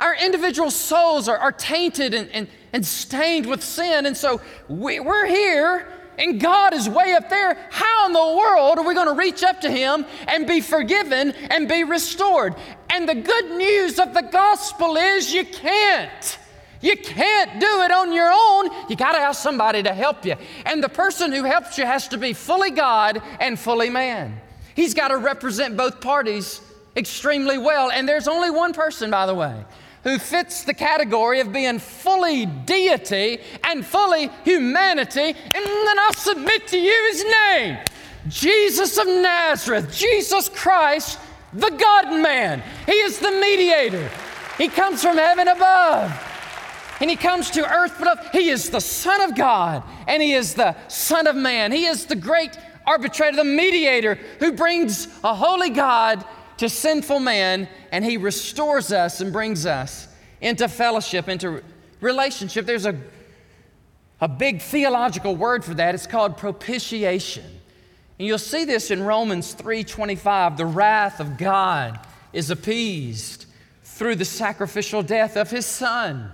our 0.00 0.14
individual 0.14 0.70
souls 0.70 1.28
are, 1.28 1.38
are 1.38 1.52
tainted 1.52 2.14
and, 2.14 2.28
and, 2.30 2.48
and 2.72 2.84
stained 2.84 3.46
with 3.46 3.62
sin. 3.62 4.06
And 4.06 4.16
so 4.16 4.40
we, 4.68 5.00
we're 5.00 5.26
here 5.26 5.88
and 6.18 6.40
God 6.40 6.74
is 6.74 6.88
way 6.88 7.12
up 7.12 7.28
there. 7.28 7.56
How 7.70 8.06
in 8.06 8.12
the 8.12 8.36
world 8.38 8.78
are 8.78 8.84
we 8.84 8.94
going 8.94 9.08
to 9.08 9.14
reach 9.14 9.42
up 9.42 9.60
to 9.62 9.70
Him 9.70 10.06
and 10.28 10.46
be 10.46 10.60
forgiven 10.60 11.32
and 11.32 11.68
be 11.68 11.84
restored? 11.84 12.54
And 12.90 13.08
the 13.08 13.14
good 13.14 13.50
news 13.52 13.98
of 13.98 14.14
the 14.14 14.22
gospel 14.22 14.96
is 14.96 15.32
you 15.32 15.44
can't. 15.44 16.38
You 16.80 16.96
can't 16.96 17.60
do 17.60 17.80
it 17.82 17.90
on 17.90 18.12
your 18.12 18.30
own. 18.30 18.70
You 18.88 18.96
got 18.96 19.12
to 19.12 19.18
have 19.18 19.36
somebody 19.36 19.82
to 19.82 19.94
help 19.94 20.24
you. 20.24 20.36
And 20.66 20.82
the 20.82 20.88
person 20.88 21.32
who 21.32 21.42
helps 21.44 21.78
you 21.78 21.86
has 21.86 22.08
to 22.08 22.18
be 22.18 22.32
fully 22.34 22.70
God 22.70 23.22
and 23.40 23.58
fully 23.58 23.90
man. 23.90 24.38
He's 24.76 24.92
got 24.92 25.08
to 25.08 25.16
represent 25.16 25.76
both 25.76 26.00
parties 26.00 26.60
extremely 26.96 27.58
well. 27.58 27.90
And 27.90 28.08
there's 28.08 28.28
only 28.28 28.50
one 28.50 28.74
person, 28.74 29.10
by 29.10 29.26
the 29.26 29.34
way, 29.34 29.64
who 30.04 30.18
fits 30.18 30.62
the 30.62 30.74
category 30.74 31.40
of 31.40 31.52
being 31.52 31.78
fully 31.78 32.46
deity 32.46 33.40
and 33.64 33.84
fully 33.84 34.30
humanity. 34.44 35.20
And 35.20 35.64
then 35.64 35.98
I'll 35.98 36.12
submit 36.12 36.68
to 36.68 36.78
you 36.78 37.08
his 37.10 37.24
name 37.24 37.78
Jesus 38.28 38.96
of 38.98 39.06
Nazareth, 39.06 39.92
Jesus 39.92 40.48
Christ, 40.48 41.18
the 41.52 41.70
God 41.70 42.20
man. 42.22 42.62
He 42.86 42.92
is 42.92 43.18
the 43.18 43.30
mediator. 43.30 44.10
He 44.56 44.68
comes 44.68 45.02
from 45.02 45.16
heaven 45.16 45.48
above 45.48 46.12
and 47.00 47.10
he 47.10 47.16
comes 47.16 47.50
to 47.50 47.68
earth 47.68 47.98
below. 47.98 48.14
He 48.32 48.50
is 48.50 48.70
the 48.70 48.80
Son 48.80 49.20
of 49.22 49.34
God 49.36 49.82
and 50.06 50.22
he 50.22 50.34
is 50.34 50.54
the 50.54 50.76
Son 50.88 51.26
of 51.26 51.34
man. 51.34 51.72
He 51.72 51.86
is 51.86 52.06
the 52.06 52.16
great 52.16 52.56
arbitrator, 52.86 53.36
the 53.36 53.44
mediator 53.44 54.18
who 54.38 54.52
brings 54.52 55.08
a 55.24 55.34
holy 55.34 55.70
God 55.70 56.24
to 56.64 56.68
sinful 56.70 57.20
man, 57.20 57.68
and 57.92 58.02
he 58.02 58.16
restores 58.16 58.90
us 58.90 59.20
and 59.20 59.32
brings 59.32 59.66
us 59.66 60.08
into 60.40 60.66
fellowship, 60.66 61.28
into 61.28 61.62
relationship. 62.00 62.64
There's 62.64 62.86
a, 62.86 62.98
a 64.18 64.28
big 64.28 64.62
theological 64.62 65.36
word 65.36 65.62
for 65.62 65.74
that. 65.74 65.94
It's 65.94 66.06
called 66.06 66.38
propitiation. 66.38 67.44
And 68.18 68.26
you'll 68.26 68.38
see 68.38 68.64
this 68.64 68.90
in 68.90 69.02
Romans 69.02 69.54
3:25. 69.54 70.56
The 70.56 70.64
wrath 70.64 71.20
of 71.20 71.36
God 71.36 72.00
is 72.32 72.48
appeased 72.50 73.44
through 73.82 74.16
the 74.16 74.24
sacrificial 74.24 75.02
death 75.02 75.36
of 75.36 75.50
his 75.50 75.66
son. 75.66 76.32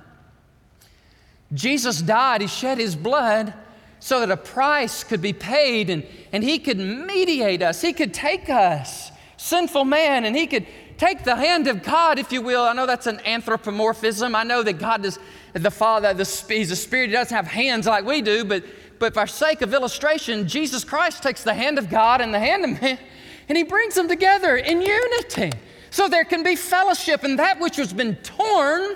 Jesus 1.52 2.00
died, 2.00 2.40
he 2.40 2.46
shed 2.46 2.78
his 2.78 2.94
blood 2.94 3.52
so 3.98 4.20
that 4.20 4.30
a 4.30 4.36
price 4.36 5.02
could 5.02 5.20
be 5.20 5.32
paid 5.32 5.90
and, 5.90 6.06
and 6.30 6.44
he 6.44 6.60
could 6.60 6.78
mediate 6.78 7.62
us. 7.62 7.80
He 7.80 7.92
could 7.92 8.14
take 8.14 8.48
us 8.48 9.09
sinful 9.40 9.84
man, 9.84 10.24
and 10.24 10.36
he 10.36 10.46
could 10.46 10.66
take 10.98 11.24
the 11.24 11.34
hand 11.34 11.66
of 11.66 11.82
God, 11.82 12.18
if 12.18 12.30
you 12.30 12.42
will. 12.42 12.62
I 12.62 12.74
know 12.74 12.86
that's 12.86 13.06
an 13.06 13.20
anthropomorphism. 13.24 14.34
I 14.34 14.42
know 14.44 14.62
that 14.62 14.74
God 14.74 15.04
is 15.04 15.18
the 15.54 15.70
Father, 15.70 16.12
the, 16.12 16.44
He's 16.48 16.70
a 16.70 16.76
spirit. 16.76 17.08
He 17.08 17.12
doesn't 17.12 17.34
have 17.34 17.46
hands 17.46 17.86
like 17.86 18.04
we 18.04 18.20
do, 18.20 18.44
but, 18.44 18.64
but 18.98 19.14
for 19.14 19.26
sake 19.26 19.62
of 19.62 19.72
illustration, 19.72 20.46
Jesus 20.46 20.84
Christ 20.84 21.22
takes 21.22 21.42
the 21.42 21.54
hand 21.54 21.78
of 21.78 21.88
God 21.88 22.20
and 22.20 22.34
the 22.34 22.38
hand 22.38 22.64
of 22.64 22.82
man, 22.82 22.98
and 23.48 23.56
he 23.56 23.64
brings 23.64 23.94
them 23.94 24.08
together 24.08 24.56
in 24.56 24.82
unity. 24.82 25.52
So 25.90 26.06
there 26.06 26.24
can 26.24 26.42
be 26.42 26.54
fellowship, 26.54 27.24
and 27.24 27.38
that 27.38 27.58
which 27.60 27.76
has 27.76 27.92
been 27.92 28.16
torn 28.16 28.94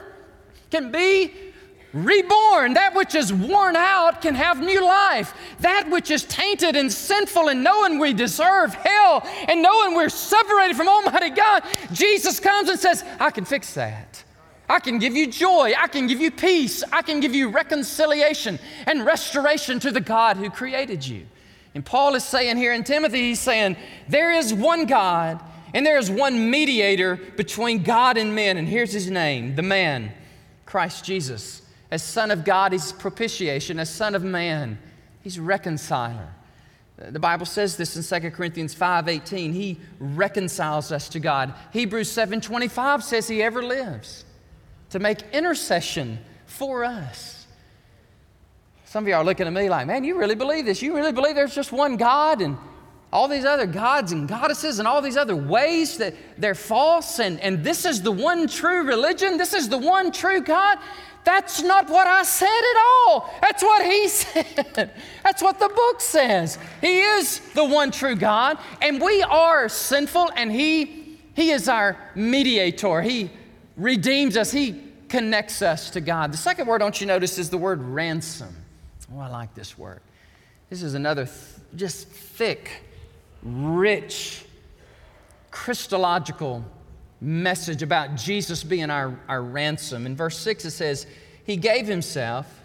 can 0.70 0.92
be 0.92 1.32
reborn. 1.94 2.74
That 2.74 2.94
which 2.94 3.14
is 3.14 3.32
worn 3.32 3.76
out 3.76 4.20
can 4.20 4.34
have 4.34 4.60
new 4.60 4.84
life. 4.84 5.34
That 5.60 5.88
which 5.88 6.10
is 6.10 6.24
tainted 6.24 6.76
and 6.76 6.92
sinful 6.92 7.48
and 7.48 7.64
knowing 7.64 7.98
we 7.98 8.12
deserve 8.12 8.74
hell 8.74 9.22
and 9.48 9.62
knowing 9.62 9.94
we're 9.94 10.08
separated 10.08 10.76
from 10.76 10.88
Almighty 10.88 11.30
God, 11.30 11.62
Jesus 11.92 12.40
comes 12.40 12.68
and 12.68 12.78
says, 12.78 13.04
I 13.18 13.30
can 13.30 13.44
fix 13.44 13.74
that. 13.74 14.22
I 14.68 14.80
can 14.80 14.98
give 14.98 15.14
you 15.14 15.26
joy. 15.26 15.72
I 15.78 15.88
can 15.88 16.06
give 16.06 16.20
you 16.20 16.30
peace. 16.30 16.82
I 16.90 17.02
can 17.02 17.20
give 17.20 17.34
you 17.34 17.48
reconciliation 17.48 18.58
and 18.86 19.04
restoration 19.04 19.78
to 19.80 19.90
the 19.90 20.00
God 20.00 20.36
who 20.36 20.50
created 20.50 21.06
you. 21.06 21.26
And 21.74 21.84
Paul 21.84 22.14
is 22.14 22.24
saying 22.24 22.56
here 22.56 22.72
in 22.72 22.84
Timothy, 22.84 23.20
he's 23.20 23.40
saying, 23.40 23.76
There 24.08 24.32
is 24.32 24.54
one 24.54 24.86
God 24.86 25.40
and 25.74 25.84
there 25.84 25.98
is 25.98 26.08
one 26.10 26.50
mediator 26.50 27.16
between 27.16 27.82
God 27.82 28.16
and 28.16 28.34
men. 28.34 28.56
And 28.56 28.68
here's 28.68 28.92
his 28.92 29.10
name, 29.10 29.56
the 29.56 29.62
man, 29.62 30.12
Christ 30.64 31.04
Jesus. 31.04 31.63
As 31.94 32.02
Son 32.02 32.32
of 32.32 32.44
God, 32.44 32.72
He's 32.72 32.90
propitiation. 32.90 33.78
As 33.78 33.88
Son 33.88 34.16
of 34.16 34.24
Man, 34.24 34.80
He's 35.22 35.38
reconciler. 35.38 36.26
The 36.98 37.20
Bible 37.20 37.46
says 37.46 37.76
this 37.76 37.96
in 37.96 38.02
2 38.02 38.32
Corinthians 38.32 38.74
5:18. 38.74 39.52
He 39.52 39.78
reconciles 40.00 40.90
us 40.90 41.08
to 41.10 41.20
God. 41.20 41.54
Hebrews 41.72 42.10
7:25 42.10 43.04
says 43.04 43.28
he 43.28 43.44
ever 43.44 43.62
lives 43.62 44.24
to 44.90 44.98
make 44.98 45.22
intercession 45.32 46.18
for 46.46 46.84
us. 46.84 47.46
Some 48.86 49.04
of 49.04 49.08
you 49.08 49.14
are 49.14 49.24
looking 49.24 49.46
at 49.46 49.52
me 49.52 49.68
like, 49.70 49.86
man, 49.86 50.02
you 50.02 50.18
really 50.18 50.34
believe 50.34 50.66
this? 50.66 50.82
You 50.82 50.96
really 50.96 51.12
believe 51.12 51.36
there's 51.36 51.54
just 51.54 51.70
one 51.70 51.96
God 51.96 52.42
and 52.42 52.58
all 53.12 53.28
these 53.28 53.44
other 53.44 53.66
gods 53.66 54.10
and 54.10 54.28
goddesses 54.28 54.80
and 54.80 54.88
all 54.88 55.00
these 55.00 55.16
other 55.16 55.36
ways 55.36 55.98
that 55.98 56.14
they're 56.38 56.56
false 56.56 57.20
and, 57.20 57.38
and 57.40 57.62
this 57.62 57.84
is 57.84 58.02
the 58.02 58.10
one 58.10 58.48
true 58.48 58.82
religion? 58.82 59.38
This 59.38 59.54
is 59.54 59.68
the 59.68 59.78
one 59.78 60.10
true 60.10 60.40
God? 60.40 60.78
That's 61.24 61.62
not 61.62 61.88
what 61.88 62.06
I 62.06 62.22
said 62.22 62.46
at 62.46 62.76
all. 63.08 63.34
That's 63.40 63.62
what 63.62 63.84
he 63.84 64.08
said. 64.08 64.90
That's 65.22 65.42
what 65.42 65.58
the 65.58 65.68
book 65.68 66.00
says. 66.00 66.58
He 66.80 67.00
is 67.00 67.40
the 67.54 67.64
one 67.64 67.90
true 67.90 68.14
God, 68.14 68.58
and 68.82 69.00
we 69.00 69.22
are 69.22 69.68
sinful, 69.68 70.30
and 70.36 70.52
he, 70.52 71.18
he 71.34 71.50
is 71.50 71.68
our 71.68 71.96
mediator. 72.14 73.00
He 73.00 73.30
redeems 73.76 74.36
us, 74.36 74.52
He 74.52 74.82
connects 75.08 75.62
us 75.62 75.90
to 75.90 76.00
God. 76.00 76.32
The 76.32 76.36
second 76.36 76.66
word, 76.66 76.78
don't 76.78 77.00
you 77.00 77.06
notice, 77.06 77.38
is 77.38 77.50
the 77.50 77.58
word 77.58 77.82
ransom. 77.82 78.54
Oh, 79.14 79.20
I 79.20 79.28
like 79.28 79.54
this 79.54 79.78
word. 79.78 80.00
This 80.70 80.82
is 80.82 80.94
another 80.94 81.24
th- 81.24 81.36
just 81.76 82.08
thick, 82.08 82.82
rich, 83.42 84.44
Christological 85.50 86.64
message 87.24 87.82
about 87.82 88.16
Jesus 88.16 88.62
being 88.62 88.90
our, 88.90 89.18
our 89.28 89.42
ransom. 89.42 90.06
In 90.06 90.14
verse 90.14 90.38
6, 90.38 90.66
it 90.66 90.70
says, 90.72 91.06
He 91.44 91.56
gave 91.56 91.86
Himself 91.86 92.62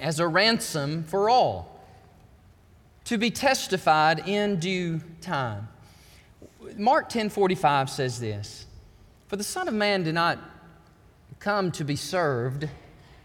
as 0.00 0.18
a 0.18 0.26
ransom 0.26 1.04
for 1.04 1.30
all 1.30 1.80
to 3.04 3.18
be 3.18 3.30
testified 3.30 4.28
in 4.28 4.58
due 4.58 5.00
time. 5.20 5.68
Mark 6.76 7.08
10:45 7.08 7.90
says 7.90 8.20
this, 8.20 8.66
"For 9.28 9.36
the 9.36 9.44
Son 9.44 9.68
of 9.68 9.74
Man 9.74 10.04
did 10.04 10.14
not 10.14 10.38
come 11.38 11.72
to 11.72 11.84
be 11.84 11.96
served, 11.96 12.68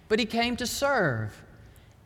but 0.10 0.20
he 0.20 0.25
came 0.25 0.56
to 0.58 0.65
serve 0.65 1.44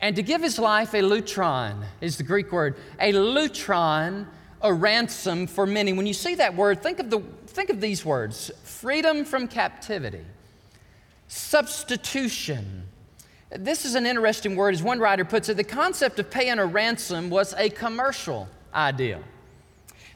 and 0.02 0.16
to 0.16 0.22
give 0.22 0.42
his 0.42 0.58
life 0.58 0.94
a 0.94 1.00
lutron 1.00 1.84
is 2.00 2.16
the 2.16 2.24
Greek 2.24 2.52
word, 2.52 2.76
a 2.98 3.12
lutron, 3.12 4.26
a 4.60 4.72
ransom 4.72 5.46
for 5.46 5.64
many. 5.64 5.92
When 5.92 6.06
you 6.06 6.12
see 6.12 6.34
that 6.34 6.56
word, 6.56 6.82
think 6.82 6.98
of 6.98 7.08
the 7.08 7.22
think 7.52 7.70
of 7.70 7.80
these 7.80 8.04
words 8.04 8.50
freedom 8.64 9.24
from 9.24 9.48
captivity, 9.48 10.24
substitution. 11.28 12.84
This 13.50 13.84
is 13.84 13.94
an 13.94 14.06
interesting 14.06 14.56
word, 14.56 14.74
as 14.74 14.82
one 14.82 14.98
writer 14.98 15.24
puts 15.24 15.48
it. 15.48 15.56
The 15.56 15.64
concept 15.64 16.18
of 16.18 16.30
paying 16.30 16.58
a 16.58 16.66
ransom 16.66 17.28
was 17.28 17.54
a 17.56 17.68
commercial 17.68 18.48
idea. 18.74 19.20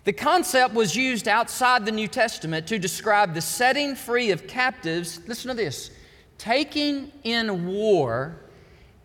The 0.04 0.12
concept 0.12 0.72
was 0.72 0.94
used 0.96 1.28
outside 1.28 1.84
the 1.84 1.92
New 1.92 2.08
Testament 2.08 2.66
to 2.68 2.78
describe 2.78 3.34
the 3.34 3.40
setting 3.40 3.94
free 3.94 4.30
of 4.30 4.46
captives, 4.46 5.20
listen 5.26 5.48
to 5.48 5.54
this, 5.54 5.90
taking 6.38 7.12
in 7.24 7.66
war 7.66 8.36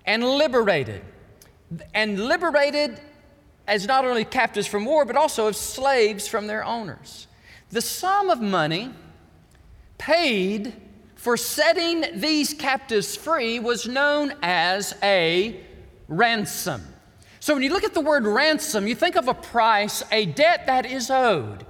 and 0.05 0.23
liberated. 0.23 1.01
And 1.93 2.19
liberated 2.19 3.00
as 3.67 3.88
not 3.88 4.05
only 4.05 4.25
captives 4.25 4.67
from 4.67 4.85
war, 4.85 5.05
but 5.05 5.15
also 5.15 5.47
as 5.47 5.57
slaves 5.57 6.27
from 6.27 6.47
their 6.47 6.63
owners. 6.63 7.27
The 7.71 7.81
sum 7.81 8.29
of 8.29 8.41
money 8.41 8.91
paid 9.97 10.73
for 11.15 11.37
setting 11.37 12.03
these 12.19 12.53
captives 12.53 13.15
free 13.15 13.59
was 13.59 13.87
known 13.87 14.33
as 14.41 14.93
a 15.01 15.57
ransom. 16.07 16.81
So 17.39 17.53
when 17.53 17.63
you 17.63 17.71
look 17.71 17.83
at 17.83 17.93
the 17.93 18.01
word 18.01 18.25
ransom, 18.25 18.87
you 18.87 18.95
think 18.95 19.15
of 19.15 19.27
a 19.27 19.33
price, 19.33 20.03
a 20.11 20.25
debt 20.25 20.65
that 20.67 20.85
is 20.85 21.09
owed. 21.09 21.65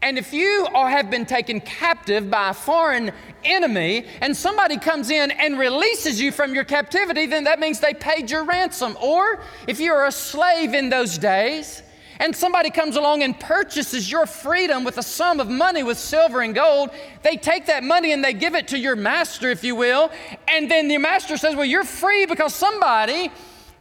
And 0.00 0.18
if 0.18 0.32
you 0.32 0.66
are, 0.74 0.90
have 0.90 1.10
been 1.10 1.26
taken 1.26 1.60
captive 1.60 2.30
by 2.30 2.50
a 2.50 2.54
foreign 2.54 3.12
enemy 3.44 4.06
and 4.20 4.36
somebody 4.36 4.76
comes 4.76 5.10
in 5.10 5.30
and 5.30 5.58
releases 5.58 6.20
you 6.20 6.32
from 6.32 6.54
your 6.54 6.64
captivity, 6.64 7.26
then 7.26 7.44
that 7.44 7.60
means 7.60 7.80
they 7.80 7.94
paid 7.94 8.30
your 8.30 8.44
ransom. 8.44 8.96
Or 9.02 9.42
if 9.66 9.80
you're 9.80 10.06
a 10.06 10.12
slave 10.12 10.74
in 10.74 10.88
those 10.88 11.18
days, 11.18 11.82
and 12.22 12.36
somebody 12.36 12.70
comes 12.70 12.94
along 12.94 13.24
and 13.24 13.38
purchases 13.40 14.08
your 14.08 14.26
freedom 14.26 14.84
with 14.84 14.96
a 14.96 15.02
sum 15.02 15.40
of 15.40 15.50
money 15.50 15.82
with 15.82 15.98
silver 15.98 16.40
and 16.40 16.54
gold, 16.54 16.90
they 17.24 17.36
take 17.36 17.66
that 17.66 17.82
money 17.82 18.12
and 18.12 18.22
they 18.22 18.32
give 18.32 18.54
it 18.54 18.68
to 18.68 18.78
your 18.78 18.94
master, 18.94 19.50
if 19.50 19.64
you 19.64 19.74
will, 19.74 20.08
and 20.46 20.70
then 20.70 20.86
the 20.86 20.98
master 20.98 21.36
says, 21.36 21.56
Well, 21.56 21.64
you're 21.64 21.82
free 21.82 22.24
because 22.26 22.54
somebody 22.54 23.32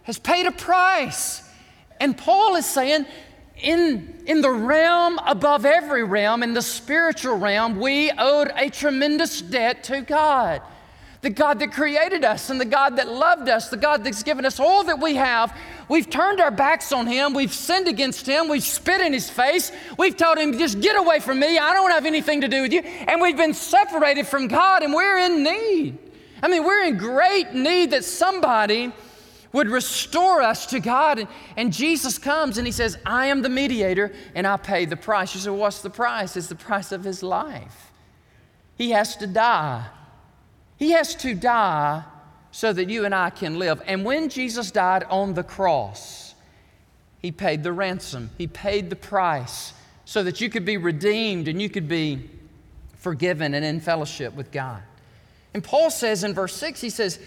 has 0.04 0.18
paid 0.18 0.48
a 0.48 0.52
price. 0.52 1.48
And 2.00 2.18
Paul 2.18 2.56
is 2.56 2.66
saying, 2.66 3.06
in, 3.62 4.24
in 4.26 4.42
the 4.42 4.50
realm 4.50 5.20
above 5.20 5.64
every 5.64 6.04
realm, 6.04 6.42
in 6.42 6.56
the 6.56 6.64
spiritual 6.64 7.38
realm, 7.38 7.80
we 7.80 8.10
owed 8.18 8.52
a 8.56 8.72
tremendous 8.72 9.40
debt 9.40 9.84
to 9.84 10.02
God 10.02 10.64
the 11.22 11.30
God 11.30 11.60
that 11.60 11.72
created 11.72 12.26
us 12.26 12.50
and 12.50 12.60
the 12.60 12.66
God 12.66 12.98
that 12.98 13.08
loved 13.08 13.48
us, 13.48 13.70
the 13.70 13.78
God 13.78 14.04
that's 14.04 14.24
given 14.24 14.44
us 14.44 14.60
all 14.60 14.84
that 14.86 15.00
we 15.00 15.16
have. 15.16 15.56
We've 15.88 16.10
turned 16.10 16.42
our 16.42 16.50
backs 16.50 16.92
on 16.92 17.06
Him. 17.06 17.34
We've 17.34 17.54
sinned 17.54 17.88
against 17.88 18.26
Him. 18.26 18.50
We've 18.50 18.64
spit 18.64 19.02
in 19.02 19.14
His 19.14 19.30
face. 19.30 19.72
We've 20.00 20.18
told 20.18 20.40
Him, 20.40 20.58
just 20.58 20.82
get 20.82 20.98
away 20.98 21.20
from 21.20 21.40
me. 21.40 21.60
I 21.60 21.74
don't 21.74 21.92
have 21.92 22.08
anything 22.08 22.42
to 22.42 22.48
do 22.48 22.64
with 22.64 22.74
you. 22.74 22.82
And 22.82 23.22
we've 23.22 23.38
been 23.38 23.54
separated 23.54 24.26
from 24.26 24.48
God 24.48 24.82
and 24.82 24.94
we're 24.94 25.20
in 25.20 25.44
need. 25.44 25.98
I 26.42 26.48
mean, 26.48 26.64
we're 26.64 26.86
in 26.86 26.98
great 26.98 27.54
need 27.54 27.92
that 27.92 28.04
somebody 28.04 28.92
would 29.54 29.68
restore 29.68 30.42
us 30.42 30.66
to 30.68 30.80
God. 30.80 31.20
And, 31.20 31.28
and, 31.56 31.74
Jesus 31.74 32.18
comes 32.18 32.58
and 32.58 32.66
he 32.66 32.72
says, 32.72 32.98
I 33.06 33.28
am 33.28 33.44
the 33.44 33.50
mediator 33.50 34.12
and 34.34 34.48
I 34.48 34.58
pay 34.58 34.86
the 34.86 34.96
price. 34.96 35.36
You 35.36 35.42
say, 35.42 35.50
What's 35.52 35.82
the 35.82 35.90
price? 35.90 36.36
It's 36.36 36.48
the 36.48 36.56
price 36.56 36.92
of 36.92 37.04
his 37.04 37.22
life. 37.22 37.92
He 38.76 38.92
has 38.92 39.18
to 39.18 39.28
die 39.28 39.86
he 40.82 40.94
has 40.94 41.14
to 41.14 41.36
die 41.36 42.04
so 42.50 42.74
that 42.74 42.90
you 42.90 43.06
and 43.06 43.14
I 43.14 43.30
can 43.30 43.60
live. 43.60 43.84
And 43.86 44.04
when 44.04 44.30
Jesus 44.30 44.72
died 44.72 45.04
on 45.12 45.36
the 45.36 45.44
cross, 45.44 46.34
He 47.20 47.32
paid 47.32 47.62
the 47.62 47.72
ransom, 47.72 48.32
He 48.36 48.48
paid 48.48 48.90
the 48.90 48.96
price 48.96 49.74
so 50.06 50.24
that 50.24 50.42
you 50.42 50.50
could 50.50 50.66
be 50.66 50.78
redeemed 50.78 51.48
and 51.48 51.62
you 51.62 51.70
could 51.70 51.88
be 51.88 52.28
forgiven 52.98 53.54
and 53.54 53.64
in 53.64 53.80
fellowship 53.80 54.34
with 54.34 54.52
God. 54.52 54.82
And 55.54 55.64
Paul 55.64 55.92
says 55.92 56.24
in 56.24 56.34
verse 56.34 56.56
6, 56.56 56.82
he 56.82 56.90
says, 56.90 57.20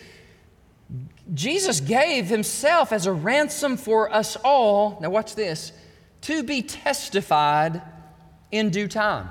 Jesus 1.32 1.78
gave 1.78 2.26
himself 2.26 2.92
as 2.92 3.06
a 3.06 3.12
ransom 3.12 3.76
for 3.76 4.12
us 4.12 4.34
all. 4.42 4.98
Now, 5.00 5.10
watch 5.10 5.36
this 5.36 5.70
to 6.22 6.42
be 6.42 6.60
testified 6.60 7.80
in 8.50 8.70
due 8.70 8.88
time. 8.88 9.30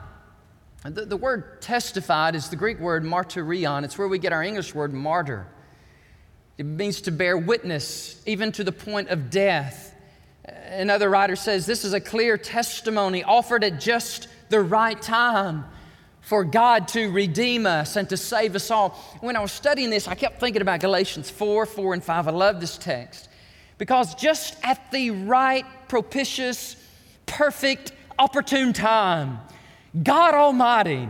The, 0.84 1.06
the 1.06 1.18
word 1.18 1.62
testified 1.62 2.36
is 2.36 2.50
the 2.50 2.56
Greek 2.56 2.80
word 2.80 3.04
martyrion. 3.04 3.84
It's 3.84 3.98
where 3.98 4.08
we 4.08 4.20
get 4.20 4.34
our 4.34 4.44
English 4.44 4.75
word 4.75 4.94
martyr. 4.94 5.48
It 6.58 6.66
means 6.66 7.02
to 7.02 7.12
bear 7.12 7.38
witness, 7.38 8.22
even 8.25 8.52
to 8.54 8.63
the 8.63 8.72
point 8.72 9.10
of 9.10 9.30
death. 9.30 9.96
Another 10.46 11.10
writer 11.10 11.36
says 11.36 11.66
this 11.66 11.86
is 11.86 11.94
a 11.94 12.02
clear 12.02 12.38
testimony 12.38 13.24
offered 13.24 13.63
at 13.63 13.80
just 13.80 14.28
the 14.50 14.60
right 14.60 15.02
time 15.02 15.63
for 16.22 16.44
God 16.44 16.88
to 16.90 17.12
redeem 17.12 17.66
us 17.66 17.96
and 17.96 18.10
to 18.10 18.18
save 18.18 18.56
us 18.56 18.70
all. 18.70 18.90
When 19.22 19.36
I 19.36 19.40
was 19.40 19.52
studying 19.52 19.90
this, 19.90 20.08
I 20.08 20.16
kept 20.16 20.40
thinking 20.40 20.62
about 20.62 20.82
Galatians 20.82 21.30
4 21.30 21.66
4 21.66 21.94
and 21.94 22.04
5. 22.04 22.28
I 22.28 22.32
love 22.32 22.60
this 22.60 22.78
text 22.78 23.30
because 23.78 24.16
just 24.16 24.56
at 24.63 24.92
the 24.92 25.12
right, 25.12 25.66
propitious, 25.88 26.75
perfect, 27.25 27.94
opportune 28.20 28.74
time, 28.74 29.40
God 30.02 30.34
Almighty, 30.34 31.08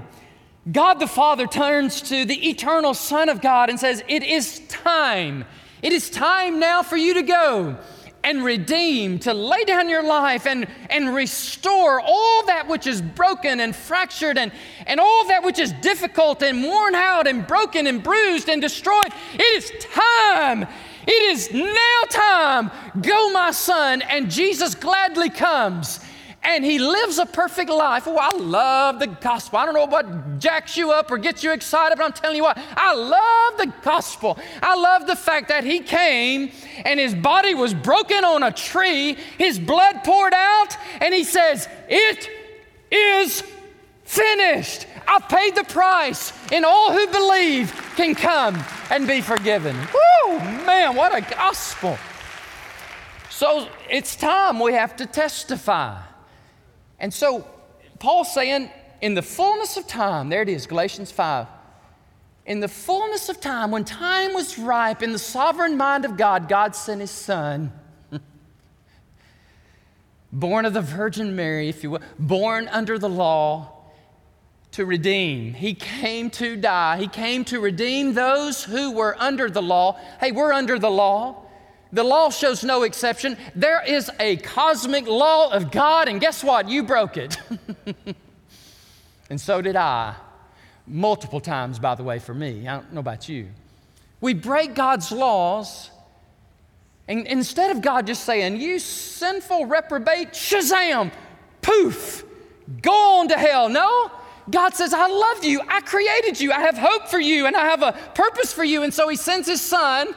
God 0.70 0.96
the 0.96 1.08
Father 1.08 1.48
turns 1.48 2.02
to 2.04 2.25
the 2.25 2.50
eternal 2.50 2.94
Son 2.94 3.30
of 3.30 3.42
God 3.42 3.70
and 3.70 3.80
says, 3.80 4.04
It 4.08 4.24
is 4.24 4.60
time. 4.68 5.46
It 5.82 5.94
is 5.94 6.10
time 6.10 6.60
now 6.60 6.84
for 6.84 6.98
you 6.98 7.13
to 7.13 7.22
go 7.22 7.78
and 8.24 8.44
redeem, 8.44 9.20
to 9.20 9.34
lay 9.34 9.63
down 9.66 9.90
your 9.90 10.04
life 10.04 10.48
and, 10.48 10.66
and 10.90 11.13
restore 11.13 12.00
all 12.00 12.46
that 12.46 12.68
which 12.68 12.88
is 12.88 13.02
broken 13.02 13.60
and 13.60 13.75
fractured 13.75 14.38
and, 14.38 14.52
and 14.88 15.00
all 15.00 15.28
that 15.28 15.44
which 15.44 15.60
is 15.60 15.74
difficult 15.82 16.42
and 16.42 16.63
worn 16.63 16.96
out 16.96 17.28
and 17.28 17.46
broken 17.46 17.86
and 17.86 18.02
bruised 18.02 18.48
and 18.48 18.62
destroyed. 18.62 19.12
It 19.34 19.41
is 19.41 19.72
time. 19.93 20.65
It 21.06 21.12
is 21.12 21.52
now 21.54 22.02
time. 22.10 22.72
Go, 23.02 23.30
my 23.32 23.52
son. 23.52 24.02
And 24.04 24.32
Jesus 24.32 24.74
gladly 24.74 25.30
comes 25.30 26.00
and 26.43 26.65
he 26.65 26.77
lives 26.77 27.17
a 27.19 27.25
perfect 27.25 27.69
life. 27.69 28.03
Oh, 28.06 28.17
I 28.17 28.36
love 28.38 28.99
the 28.99 29.08
gospel. 29.08 29.60
I 29.60 29.65
don't 29.65 29.73
know 29.73 29.86
what 29.86 30.39
jacks 30.39 30.75
you 30.75 30.91
up 30.91 31.10
or 31.10 31.17
gets 31.17 31.43
you 31.43 31.53
excited, 31.53 31.97
but 31.97 32.03
I'm 32.03 32.13
telling 32.13 32.38
you 32.38 32.43
what, 32.43 32.58
I 32.75 32.93
love 32.93 33.58
the 33.58 33.73
gospel. 33.82 34.38
I 34.62 34.75
love 34.75 35.08
the 35.08 35.15
fact 35.15 35.47
that 35.47 35.63
he 35.63 35.79
came 35.79 36.51
and 36.84 36.99
his 36.99 37.15
body 37.15 37.56
was 37.56 37.73
broken 37.73 38.25
on 38.25 38.43
a 38.43 38.51
tree, 38.51 39.17
his 39.38 39.58
blood 39.58 40.03
poured 40.03 40.34
out, 40.34 40.77
and 40.99 41.13
he 41.13 41.23
says, 41.23 41.67
It 41.88 42.29
is 42.91 43.43
finished. 44.03 44.86
I've 45.08 45.27
paid 45.27 45.56
the 45.56 45.63
price, 45.63 46.34
and 46.51 46.65
all 46.65 46.91
who 46.91 47.08
believe 47.08 47.73
can 47.95 48.15
come 48.15 48.63
and 48.89 49.08
be 49.08 49.21
forgiven. 49.21 49.75
Woo, 49.75 50.39
man, 50.39 50.95
what 50.95 51.15
a 51.15 51.21
gospel. 51.21 51.97
So 53.29 53.67
it's 53.89 54.15
time 54.15 54.60
we 54.60 54.73
have 54.73 54.95
to 54.97 55.06
testify. 55.06 55.99
And 57.04 57.13
so 57.13 57.46
Paul's 58.00 58.34
saying, 58.34 58.72
in 59.02 59.13
the 59.13 59.22
fullness 59.22 59.76
of 59.76 59.86
time, 59.86 60.30
there 60.30 60.42
it 60.42 60.48
is, 60.48 60.66
Galatians 60.66 61.12
5. 61.12 61.48
In 62.46 62.62
the 62.62 62.70
fullness 62.70 63.28
of 63.28 63.42
time, 63.42 63.72
when 63.72 63.84
time 63.84 64.34
was 64.34 64.58
ripe, 64.58 65.04
in 65.04 65.12
the 65.12 65.20
sovereign 65.20 65.76
mind 65.76 66.06
of 66.06 66.16
God, 66.16 66.48
God 66.48 66.78
sent 66.78 67.02
his 67.02 67.12
son, 67.12 67.74
born 70.32 70.66
of 70.66 70.72
the 70.72 70.80
Virgin 70.80 71.36
Mary, 71.36 71.68
if 71.68 71.84
you 71.84 71.92
will, 71.92 72.02
born 72.18 72.70
under 72.70 72.98
the 72.98 73.10
law, 73.10 73.74
to 74.72 74.86
redeem. 74.86 75.54
He 75.54 75.74
came 75.74 76.30
to 76.32 76.56
die. 76.56 77.00
He 77.00 77.10
came 77.10 77.44
to 77.46 77.60
redeem 77.60 78.13
those 78.13 78.63
who 78.63 78.94
were 78.94 79.18
under 79.20 79.50
the 79.50 79.62
law. 79.62 80.00
Hey, 80.22 80.32
we're 80.32 80.54
under 80.54 80.80
the 80.80 80.89
law. 80.89 81.42
The 81.93 82.03
law 82.03 82.32
shows 82.32 82.63
no 82.63 82.82
exception. 82.82 83.38
There 83.56 83.84
is 83.86 84.10
a 84.19 84.38
cosmic 84.38 85.08
law 85.08 85.51
of 85.51 85.69
God, 85.69 86.10
and 86.10 86.19
guess 86.19 86.43
what? 86.43 86.67
You 86.67 86.82
broke 86.82 87.17
it. 87.17 87.38
and 89.29 89.39
so 89.39 89.62
did 89.62 89.75
I. 89.75 90.15
Multiple 90.88 91.39
times, 91.39 91.77
by 91.77 91.93
the 91.93 92.03
way, 92.03 92.17
for 92.17 92.34
me. 92.34 92.67
I 92.67 92.77
don't 92.77 92.93
know 92.93 92.99
about 92.99 93.29
you. 93.29 93.47
We 94.21 94.34
break 94.34 94.73
God's 94.73 95.12
laws, 95.12 95.91
and 97.08 97.27
instead 97.27 97.69
of 97.69 97.84
God 97.84 98.08
just 98.08 98.23
saying, 98.23 98.60
You 98.60 98.79
sinful 98.79 99.67
reprobate, 99.67 100.32
shazam, 100.32 101.12
poof, 101.62 102.25
go 102.82 103.19
on 103.19 103.27
to 103.27 103.38
hell. 103.38 103.69
No, 103.69 104.12
God 104.49 104.73
says, 104.73 104.95
I 104.95 105.08
love 105.08 105.43
you. 105.43 105.62
I 105.67 105.82
created 105.82 106.41
you. 106.41 106.53
I 106.53 106.62
have 106.62 106.77
hope 106.77 107.08
for 107.08 107.19
you, 107.19 107.45
and 107.45 107.56
I 107.56 107.65
have 107.65 107.84
a 107.84 107.91
purpose 108.15 108.51
for 108.51 108.63
you. 108.63 108.82
And 108.82 108.91
so 108.91 109.08
He 109.10 109.15
sends 109.15 109.47
His 109.47 109.62
Son 109.62 110.15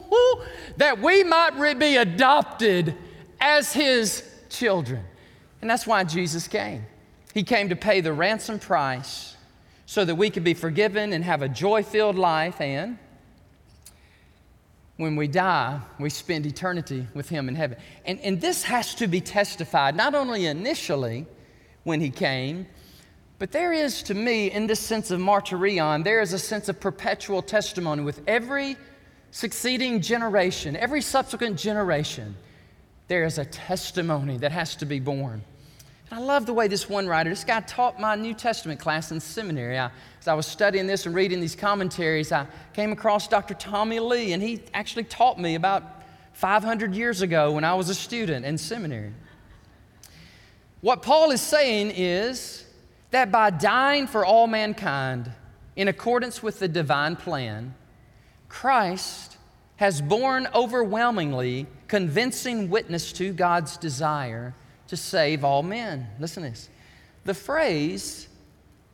that 0.76 1.00
we 1.00 1.24
might 1.24 1.74
be 1.78 1.96
adopted 1.96 2.94
as 3.40 3.72
his 3.72 4.28
children. 4.48 5.04
And 5.60 5.70
that's 5.70 5.86
why 5.86 6.04
Jesus 6.04 6.48
came. 6.48 6.84
He 7.34 7.42
came 7.42 7.68
to 7.68 7.76
pay 7.76 8.00
the 8.00 8.12
ransom 8.12 8.58
price 8.58 9.36
so 9.86 10.04
that 10.04 10.14
we 10.14 10.30
could 10.30 10.44
be 10.44 10.54
forgiven 10.54 11.12
and 11.12 11.24
have 11.24 11.42
a 11.42 11.48
joy 11.48 11.82
filled 11.82 12.16
life. 12.16 12.60
And 12.60 12.98
when 14.96 15.16
we 15.16 15.28
die, 15.28 15.80
we 15.98 16.10
spend 16.10 16.46
eternity 16.46 17.06
with 17.14 17.28
him 17.28 17.48
in 17.48 17.54
heaven. 17.54 17.78
And, 18.04 18.20
and 18.20 18.40
this 18.40 18.64
has 18.64 18.94
to 18.96 19.06
be 19.06 19.20
testified, 19.20 19.96
not 19.96 20.14
only 20.14 20.46
initially 20.46 21.26
when 21.84 22.00
he 22.00 22.10
came, 22.10 22.66
but 23.38 23.50
there 23.50 23.72
is 23.72 24.04
to 24.04 24.14
me, 24.14 24.50
in 24.52 24.66
this 24.68 24.78
sense 24.78 25.10
of 25.10 25.20
martyrion, 25.20 26.04
there 26.04 26.20
is 26.20 26.32
a 26.32 26.38
sense 26.38 26.68
of 26.68 26.78
perpetual 26.78 27.42
testimony 27.42 28.02
with 28.02 28.20
every 28.28 28.76
succeeding 29.32 30.00
generation, 30.00 30.76
every 30.76 31.00
subsequent 31.00 31.58
generation, 31.58 32.36
there 33.08 33.24
is 33.24 33.38
a 33.38 33.44
testimony 33.46 34.38
that 34.38 34.52
has 34.52 34.76
to 34.76 34.86
be 34.86 35.00
born. 35.00 35.42
And 36.10 36.20
I 36.20 36.22
love 36.22 36.44
the 36.46 36.52
way 36.52 36.68
this 36.68 36.88
one 36.88 37.08
writer, 37.08 37.30
this 37.30 37.42
guy 37.42 37.60
taught 37.60 37.98
my 37.98 38.14
New 38.14 38.34
Testament 38.34 38.78
class 38.78 39.10
in 39.10 39.18
seminary. 39.18 39.78
I, 39.78 39.90
as 40.20 40.28
I 40.28 40.34
was 40.34 40.46
studying 40.46 40.86
this 40.86 41.06
and 41.06 41.14
reading 41.14 41.40
these 41.40 41.56
commentaries, 41.56 42.30
I 42.30 42.46
came 42.74 42.92
across 42.92 43.26
Dr. 43.26 43.54
Tommy 43.54 43.98
Lea, 43.98 44.34
and 44.34 44.42
he 44.42 44.62
actually 44.74 45.04
taught 45.04 45.40
me 45.40 45.54
about 45.54 45.82
500 46.34 46.94
years 46.94 47.22
ago 47.22 47.52
when 47.52 47.64
I 47.64 47.74
was 47.74 47.88
a 47.88 47.94
student 47.94 48.44
in 48.44 48.58
seminary. 48.58 49.12
What 50.82 51.00
Paul 51.00 51.30
is 51.30 51.40
saying 51.40 51.92
is 51.96 52.66
that 53.10 53.32
by 53.32 53.48
dying 53.48 54.06
for 54.06 54.26
all 54.26 54.46
mankind 54.46 55.30
in 55.74 55.88
accordance 55.88 56.42
with 56.42 56.58
the 56.58 56.68
divine 56.68 57.16
plan, 57.16 57.74
Christ 58.52 59.38
has 59.76 60.02
borne 60.02 60.46
overwhelmingly 60.54 61.66
convincing 61.88 62.68
witness 62.68 63.10
to 63.14 63.32
God's 63.32 63.78
desire 63.78 64.54
to 64.88 64.96
save 64.96 65.42
all 65.42 65.62
men. 65.62 66.06
Listen 66.20 66.42
to 66.42 66.50
this. 66.50 66.68
The 67.24 67.32
phrase, 67.32 68.28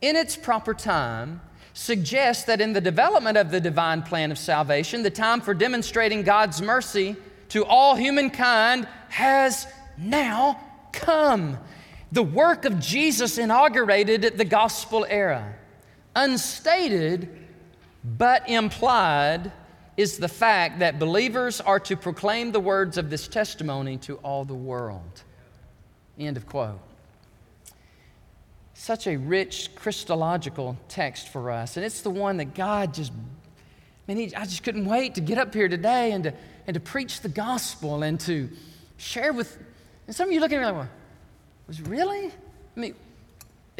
in 0.01 0.15
its 0.15 0.37
proper 0.37 0.73
time, 0.73 1.41
suggests 1.73 2.45
that 2.45 2.61
in 2.61 2.71
the 2.71 2.79
development 2.79 3.37
of 3.37 3.51
the 3.51 3.59
divine 3.59 4.01
plan 4.01 4.31
of 4.31 4.37
salvation, 4.37 5.03
the 5.03 5.09
time 5.09 5.41
for 5.41 5.53
demonstrating 5.53 6.23
God's 6.23 6.61
mercy 6.61 7.17
to 7.49 7.65
all 7.65 7.95
humankind 7.95 8.87
has 9.09 9.67
now 9.97 10.57
come. 10.93 11.57
The 12.13 12.23
work 12.23 12.63
of 12.63 12.79
Jesus 12.79 13.37
inaugurated 13.37 14.37
the 14.37 14.45
gospel 14.45 15.05
era. 15.07 15.53
Unstated 16.15 17.38
but 18.17 18.47
implied 18.49 19.51
is 19.97 20.17
the 20.17 20.27
fact 20.29 20.79
that 20.79 20.97
believers 20.97 21.59
are 21.59 21.79
to 21.81 21.97
proclaim 21.97 22.51
the 22.51 22.59
words 22.59 22.97
of 22.97 23.09
this 23.09 23.27
testimony 23.27 23.97
to 23.97 24.15
all 24.17 24.45
the 24.45 24.53
world. 24.53 25.23
End 26.17 26.37
of 26.37 26.47
quote. 26.47 26.79
Such 28.73 29.07
a 29.07 29.17
rich 29.17 29.75
Christological 29.75 30.77
text 30.87 31.27
for 31.27 31.51
us. 31.51 31.75
And 31.75 31.85
it's 31.85 32.01
the 32.01 32.09
one 32.09 32.37
that 32.37 32.55
God 32.55 32.93
just, 32.93 33.11
man, 34.07 34.17
he, 34.17 34.33
I 34.33 34.45
just 34.45 34.63
couldn't 34.63 34.85
wait 34.85 35.15
to 35.15 35.21
get 35.21 35.37
up 35.37 35.53
here 35.53 35.67
today 35.67 36.13
and 36.13 36.23
to, 36.23 36.33
and 36.65 36.73
to 36.75 36.79
preach 36.79 37.19
the 37.19 37.29
gospel 37.29 38.03
and 38.03 38.17
to 38.21 38.49
share 38.95 39.33
with. 39.33 39.57
And 40.07 40.15
some 40.15 40.29
of 40.29 40.33
you 40.33 40.39
looking 40.39 40.59
at 40.59 40.61
me 40.61 40.65
like, 40.67 40.75
well, 40.75 40.89
was 41.67 41.81
really? 41.81 42.27
I 42.27 42.79
mean, 42.79 42.95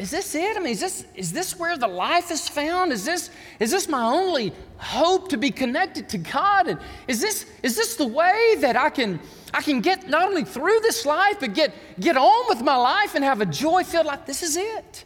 is 0.00 0.10
this 0.10 0.34
it? 0.34 0.56
I 0.56 0.60
mean, 0.60 0.72
is 0.72 0.80
this, 0.80 1.04
is 1.14 1.30
this 1.30 1.58
where 1.58 1.76
the 1.76 1.86
life 1.86 2.30
is 2.30 2.48
found? 2.48 2.90
Is 2.90 3.04
this, 3.04 3.28
is 3.58 3.70
this 3.70 3.86
my 3.86 4.02
only 4.02 4.52
hope 4.78 5.28
to 5.28 5.36
be 5.36 5.50
connected 5.50 6.08
to 6.08 6.18
God? 6.18 6.68
And 6.68 6.80
is 7.06 7.20
this, 7.20 7.44
is 7.62 7.76
this 7.76 7.96
the 7.96 8.06
way 8.06 8.56
that 8.60 8.76
I 8.76 8.88
can, 8.88 9.20
I 9.52 9.60
can 9.60 9.82
get 9.82 10.08
not 10.08 10.26
only 10.26 10.44
through 10.44 10.80
this 10.80 11.04
life, 11.04 11.36
but 11.40 11.52
get, 11.52 11.74
get 12.00 12.16
on 12.16 12.48
with 12.48 12.62
my 12.62 12.76
life 12.76 13.14
and 13.14 13.22
have 13.22 13.42
a 13.42 13.46
joy 13.46 13.84
filled 13.84 14.06
life? 14.06 14.24
This 14.24 14.42
is 14.42 14.56
it. 14.56 15.04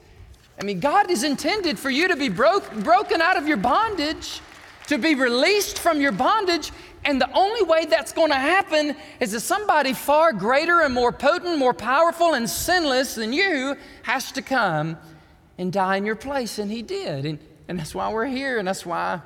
I 0.60 0.64
mean, 0.64 0.78
God 0.78 1.10
is 1.10 1.24
intended 1.24 1.76
for 1.76 1.90
you 1.90 2.06
to 2.06 2.16
be 2.16 2.28
broke, 2.28 2.72
broken 2.84 3.20
out 3.20 3.36
of 3.36 3.48
your 3.48 3.56
bondage, 3.56 4.40
to 4.86 4.96
be 4.96 5.16
released 5.16 5.76
from 5.80 6.00
your 6.00 6.12
bondage, 6.12 6.70
and 7.04 7.20
the 7.20 7.30
only 7.32 7.62
way 7.62 7.84
that's 7.84 8.12
going 8.12 8.30
to 8.30 8.36
happen 8.36 8.96
is 9.20 9.32
that 9.32 9.40
somebody 9.40 9.92
far 9.92 10.32
greater 10.32 10.80
and 10.80 10.94
more 10.94 11.12
potent, 11.12 11.58
more 11.58 11.74
powerful, 11.74 12.34
and 12.34 12.48
sinless 12.48 13.14
than 13.14 13.32
you 13.32 13.76
has 14.02 14.32
to 14.32 14.42
come 14.42 14.96
and 15.58 15.72
die 15.72 15.96
in 15.96 16.06
your 16.06 16.16
place. 16.16 16.58
And 16.58 16.70
he 16.70 16.82
did. 16.82 17.26
And, 17.26 17.38
and 17.68 17.78
that's 17.78 17.94
why 17.94 18.10
we're 18.10 18.26
here. 18.26 18.58
And 18.58 18.66
that's 18.66 18.86
why 18.86 19.20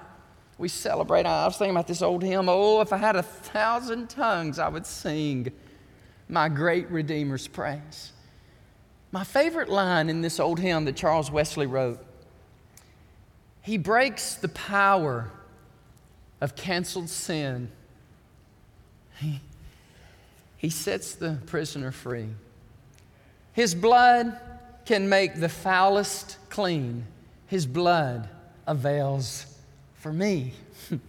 we 0.59 0.69
celebrate. 0.69 1.25
I 1.25 1.47
was 1.47 1.57
thinking 1.57 1.77
about 1.77 1.87
this 1.87 2.03
old 2.03 2.25
hymn 2.25 2.49
Oh, 2.49 2.81
if 2.81 2.93
I 2.93 2.97
had 2.97 3.14
a 3.14 3.23
thousand 3.23 4.11
tongues, 4.11 4.59
I 4.59 4.69
would 4.69 4.85
sing 4.85 5.53
my 6.29 6.49
great 6.49 6.91
Redeemer's 6.91 7.47
praise. 7.47 8.12
My 9.12 9.25
favorite 9.25 9.69
line 9.69 10.11
in 10.11 10.21
this 10.21 10.41
old 10.41 10.59
hymn 10.59 10.85
that 10.85 10.97
Charles 10.97 11.31
Wesley 11.31 11.67
wrote 11.67 12.05
he 13.62 13.77
breaks 13.77 14.37
the 14.37 14.49
power 14.49 15.31
of 16.40 16.55
canceled 16.57 17.09
sin. 17.09 17.70
He, 19.18 19.40
he 20.57 20.70
sets 20.70 21.14
the 21.14 21.38
prisoner 21.46 21.90
free. 21.90 22.29
His 23.53 23.74
blood 23.74 24.38
can 24.85 25.09
make 25.09 25.40
the 25.40 25.48
foulest 25.48 26.37
clean. 26.48 27.05
His 27.46 27.66
blood 27.66 28.29
avails 28.66 29.46
for 29.96 30.12
me. 30.12 30.53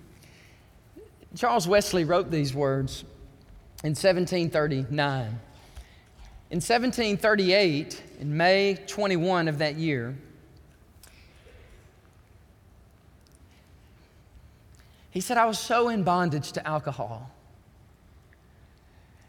Charles 1.36 1.68
Wesley 1.68 2.04
wrote 2.04 2.32
these 2.32 2.54
words 2.54 3.04
in 3.84 3.92
1739. 3.92 5.40
In 6.52 6.56
1738, 6.56 8.02
in 8.20 8.36
May 8.36 8.76
21 8.88 9.48
of 9.48 9.60
that 9.60 9.76
year, 9.76 10.16
He 15.12 15.22
said, 15.22 15.38
I 15.38 15.46
was 15.46 15.58
so 15.58 15.90
in 15.90 16.04
bondage 16.04 16.52
to 16.54 16.68
alcohol. 16.68 17.32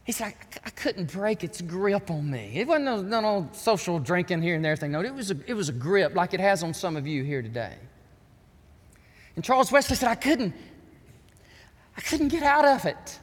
He 0.04 0.12
said, 0.12 0.34
I, 0.34 0.34
I 0.66 0.70
couldn't 0.70 1.12
break 1.12 1.44
its 1.44 1.60
grip 1.60 2.10
on 2.10 2.30
me. 2.30 2.52
It 2.54 2.66
wasn't 2.66 2.86
no, 2.86 3.00
no, 3.00 3.20
no, 3.20 3.48
social 3.52 3.98
drinking 3.98 4.42
here 4.42 4.56
and 4.56 4.64
there 4.64 4.76
thing. 4.76 4.92
No, 4.92 5.02
it 5.02 5.14
was, 5.14 5.30
a, 5.30 5.36
it 5.46 5.54
was 5.54 5.68
a 5.68 5.72
grip 5.72 6.14
like 6.14 6.34
it 6.34 6.40
has 6.40 6.62
on 6.62 6.74
some 6.74 6.96
of 6.96 7.06
you 7.06 7.22
here 7.22 7.42
today. 7.42 7.76
And 9.36 9.44
Charles 9.44 9.70
Wesley 9.70 9.96
said, 9.96 10.08
I 10.08 10.16
couldn't, 10.16 10.54
I 11.96 12.00
couldn't 12.00 12.28
get 12.28 12.42
out 12.42 12.64
of 12.64 12.84
it. 12.84 13.18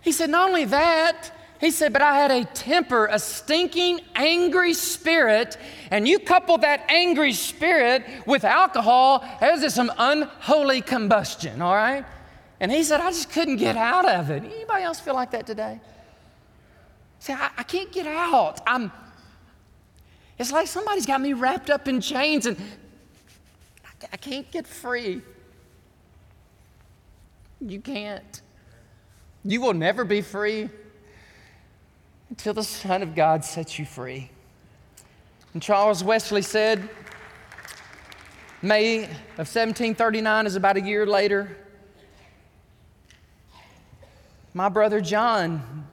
He 0.00 0.12
said, 0.12 0.30
not 0.30 0.48
only 0.48 0.64
that, 0.66 1.30
he 1.60 1.70
said, 1.70 1.92
But 1.92 2.00
I 2.00 2.16
had 2.16 2.30
a 2.30 2.44
temper, 2.46 3.06
a 3.06 3.18
stinking, 3.18 4.00
angry 4.14 4.72
spirit, 4.72 5.58
and 5.90 6.08
you 6.08 6.18
couple 6.18 6.56
that 6.58 6.86
angry 6.88 7.34
spirit 7.34 8.04
with 8.26 8.44
alcohol, 8.44 9.24
there's 9.40 9.74
some 9.74 9.92
unholy 9.98 10.80
combustion, 10.80 11.60
all 11.60 11.74
right? 11.74 12.04
And 12.60 12.72
he 12.72 12.82
said, 12.82 13.00
I 13.00 13.10
just 13.10 13.30
couldn't 13.30 13.56
get 13.56 13.76
out 13.76 14.08
of 14.08 14.30
it. 14.30 14.42
Anybody 14.42 14.84
else 14.84 15.00
feel 15.00 15.14
like 15.14 15.30
that 15.32 15.46
today? 15.46 15.80
See, 17.18 17.34
I, 17.34 17.50
I 17.58 17.62
can't 17.62 17.92
get 17.92 18.06
out. 18.06 18.60
I'm, 18.66 18.90
it's 20.38 20.52
like 20.52 20.66
somebody's 20.66 21.06
got 21.06 21.20
me 21.20 21.34
wrapped 21.34 21.68
up 21.68 21.88
in 21.88 22.00
chains 22.00 22.46
and 22.46 22.56
I, 23.84 24.06
I 24.14 24.16
can't 24.16 24.50
get 24.50 24.66
free. 24.66 25.20
You 27.60 27.80
can't. 27.82 28.40
You 29.44 29.60
will 29.60 29.74
never 29.74 30.04
be 30.04 30.22
free 30.22 30.70
until 32.30 32.54
the 32.54 32.64
Son 32.64 33.02
of 33.02 33.14
God 33.14 33.44
sets 33.44 33.78
you 33.78 33.84
free. 33.84 34.30
And 35.52 35.62
Charles 35.62 36.02
Wesley 36.02 36.42
said, 36.42 36.88
May 38.62 39.04
of 39.04 39.48
1739 39.48 40.46
is 40.46 40.54
about 40.54 40.76
a 40.76 40.80
year 40.80 41.06
later. 41.06 41.56
My 44.54 44.68
brother 44.68 45.00
John, 45.00 45.86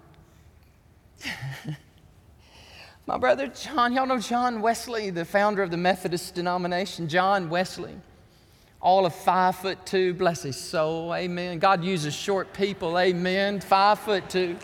my 3.06 3.18
brother 3.18 3.48
John, 3.48 3.94
y'all 3.94 4.06
know 4.06 4.20
John 4.20 4.62
Wesley, 4.62 5.10
the 5.10 5.26
founder 5.26 5.64
of 5.64 5.72
the 5.72 5.78
Methodist 5.78 6.36
denomination, 6.36 7.08
John 7.08 7.50
Wesley, 7.50 7.96
all 8.82 9.06
of 9.06 9.16
five 9.16 9.56
foot 9.56 9.86
two, 9.86 10.14
bless 10.14 10.44
his 10.44 10.58
soul, 10.58 11.14
amen. 11.14 11.60
God 11.60 11.84
uses 11.84 12.14
short 12.14 12.52
people, 12.54 13.00
amen, 13.00 13.60
five 13.60 14.00
foot 14.00 14.30
two. 14.30 14.56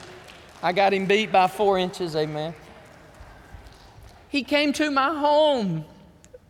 I 0.63 0.71
got 0.71 0.93
him 0.93 1.05
beat 1.05 1.29
by 1.29 1.47
four 1.47 1.77
inches, 1.77 2.15
amen. 2.15 2.55
He 4.29 4.43
came 4.43 4.71
to 4.73 4.89
my 4.89 5.13
home 5.13 5.83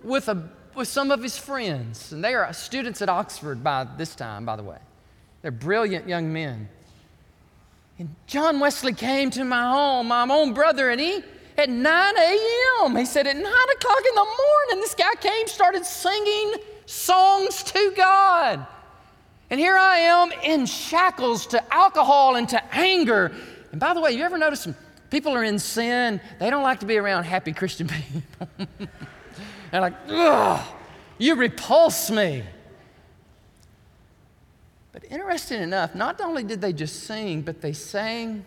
with, 0.04 0.30
a, 0.30 0.50
with 0.76 0.88
some 0.88 1.10
of 1.10 1.24
his 1.24 1.36
friends, 1.36 2.12
and 2.12 2.24
they 2.24 2.36
are 2.36 2.54
students 2.54 3.02
at 3.02 3.10
Oxford 3.10 3.64
by 3.64 3.88
this 3.98 4.14
time, 4.14 4.46
by 4.46 4.56
the 4.56 4.62
way. 4.62 4.78
They're 5.42 5.50
brilliant 5.50 6.08
young 6.08 6.32
men. 6.32 6.70
And 7.98 8.16
John 8.28 8.60
Wesley 8.60 8.94
came 8.94 9.32
to 9.32 9.44
my 9.44 9.68
home, 9.68 10.10
my 10.10 10.28
own 10.30 10.54
brother, 10.54 10.92
and 10.92 11.02
he, 11.02 11.24
at 11.58 11.70
9 11.70 12.14
a.m., 12.16 12.96
he 12.96 13.06
said, 13.06 13.26
at 13.26 13.36
9 13.36 13.46
o'clock 13.46 14.02
in 14.10 14.16
the 14.16 14.26
morning, 14.26 14.82
this 14.82 14.94
guy 14.94 15.14
came, 15.20 15.48
started 15.48 15.88
singing 15.88 16.54
songs 16.86 17.64
to 17.64 17.94
God. 17.98 18.68
And 19.50 19.60
here 19.60 19.76
I 19.76 19.98
am 19.98 20.32
in 20.44 20.66
shackles 20.68 21.48
to 21.48 21.74
alcohol 21.74 22.36
and 22.36 22.48
to 22.50 22.76
anger 22.76 23.32
and 23.74 23.80
by 23.80 23.94
the 23.94 24.00
way, 24.00 24.12
you 24.12 24.24
ever 24.24 24.38
notice 24.38 24.68
people 25.10 25.34
are 25.34 25.44
in 25.44 25.58
sin, 25.58 26.22
they 26.40 26.50
don't 26.50 26.64
like 26.64 26.80
to 26.82 26.86
be 26.86 26.96
around 26.96 27.24
happy 27.26 27.52
Christian 27.52 27.88
people. 28.58 28.68
They're 29.72 29.82
like, 29.82 29.96
ugh, 30.08 30.66
you 31.18 31.36
repulse 31.36 32.12
me. 32.12 32.44
But 34.92 35.04
interesting 35.06 35.62
enough, 35.62 35.96
not 35.96 36.22
only 36.22 36.44
did 36.44 36.62
they 36.62 36.72
just 36.72 37.04
sing, 37.04 37.42
but 37.42 37.62
they 37.62 37.74
sang 37.74 38.46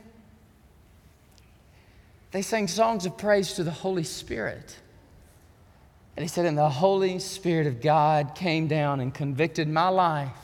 they 2.30 2.42
sang 2.42 2.68
songs 2.68 3.06
of 3.06 3.16
praise 3.16 3.54
to 3.54 3.64
the 3.64 3.70
Holy 3.70 4.04
Spirit. 4.04 4.76
And 6.16 6.22
he 6.22 6.28
said, 6.28 6.44
And 6.44 6.58
the 6.58 6.68
Holy 6.68 7.18
Spirit 7.18 7.66
of 7.66 7.80
God 7.80 8.34
came 8.34 8.68
down 8.68 9.00
and 9.00 9.14
convicted 9.14 9.68
my 9.68 9.88
life. 9.88 10.36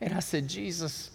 And 0.00 0.14
I 0.14 0.20
said, 0.20 0.48
Jesus, 0.48 1.09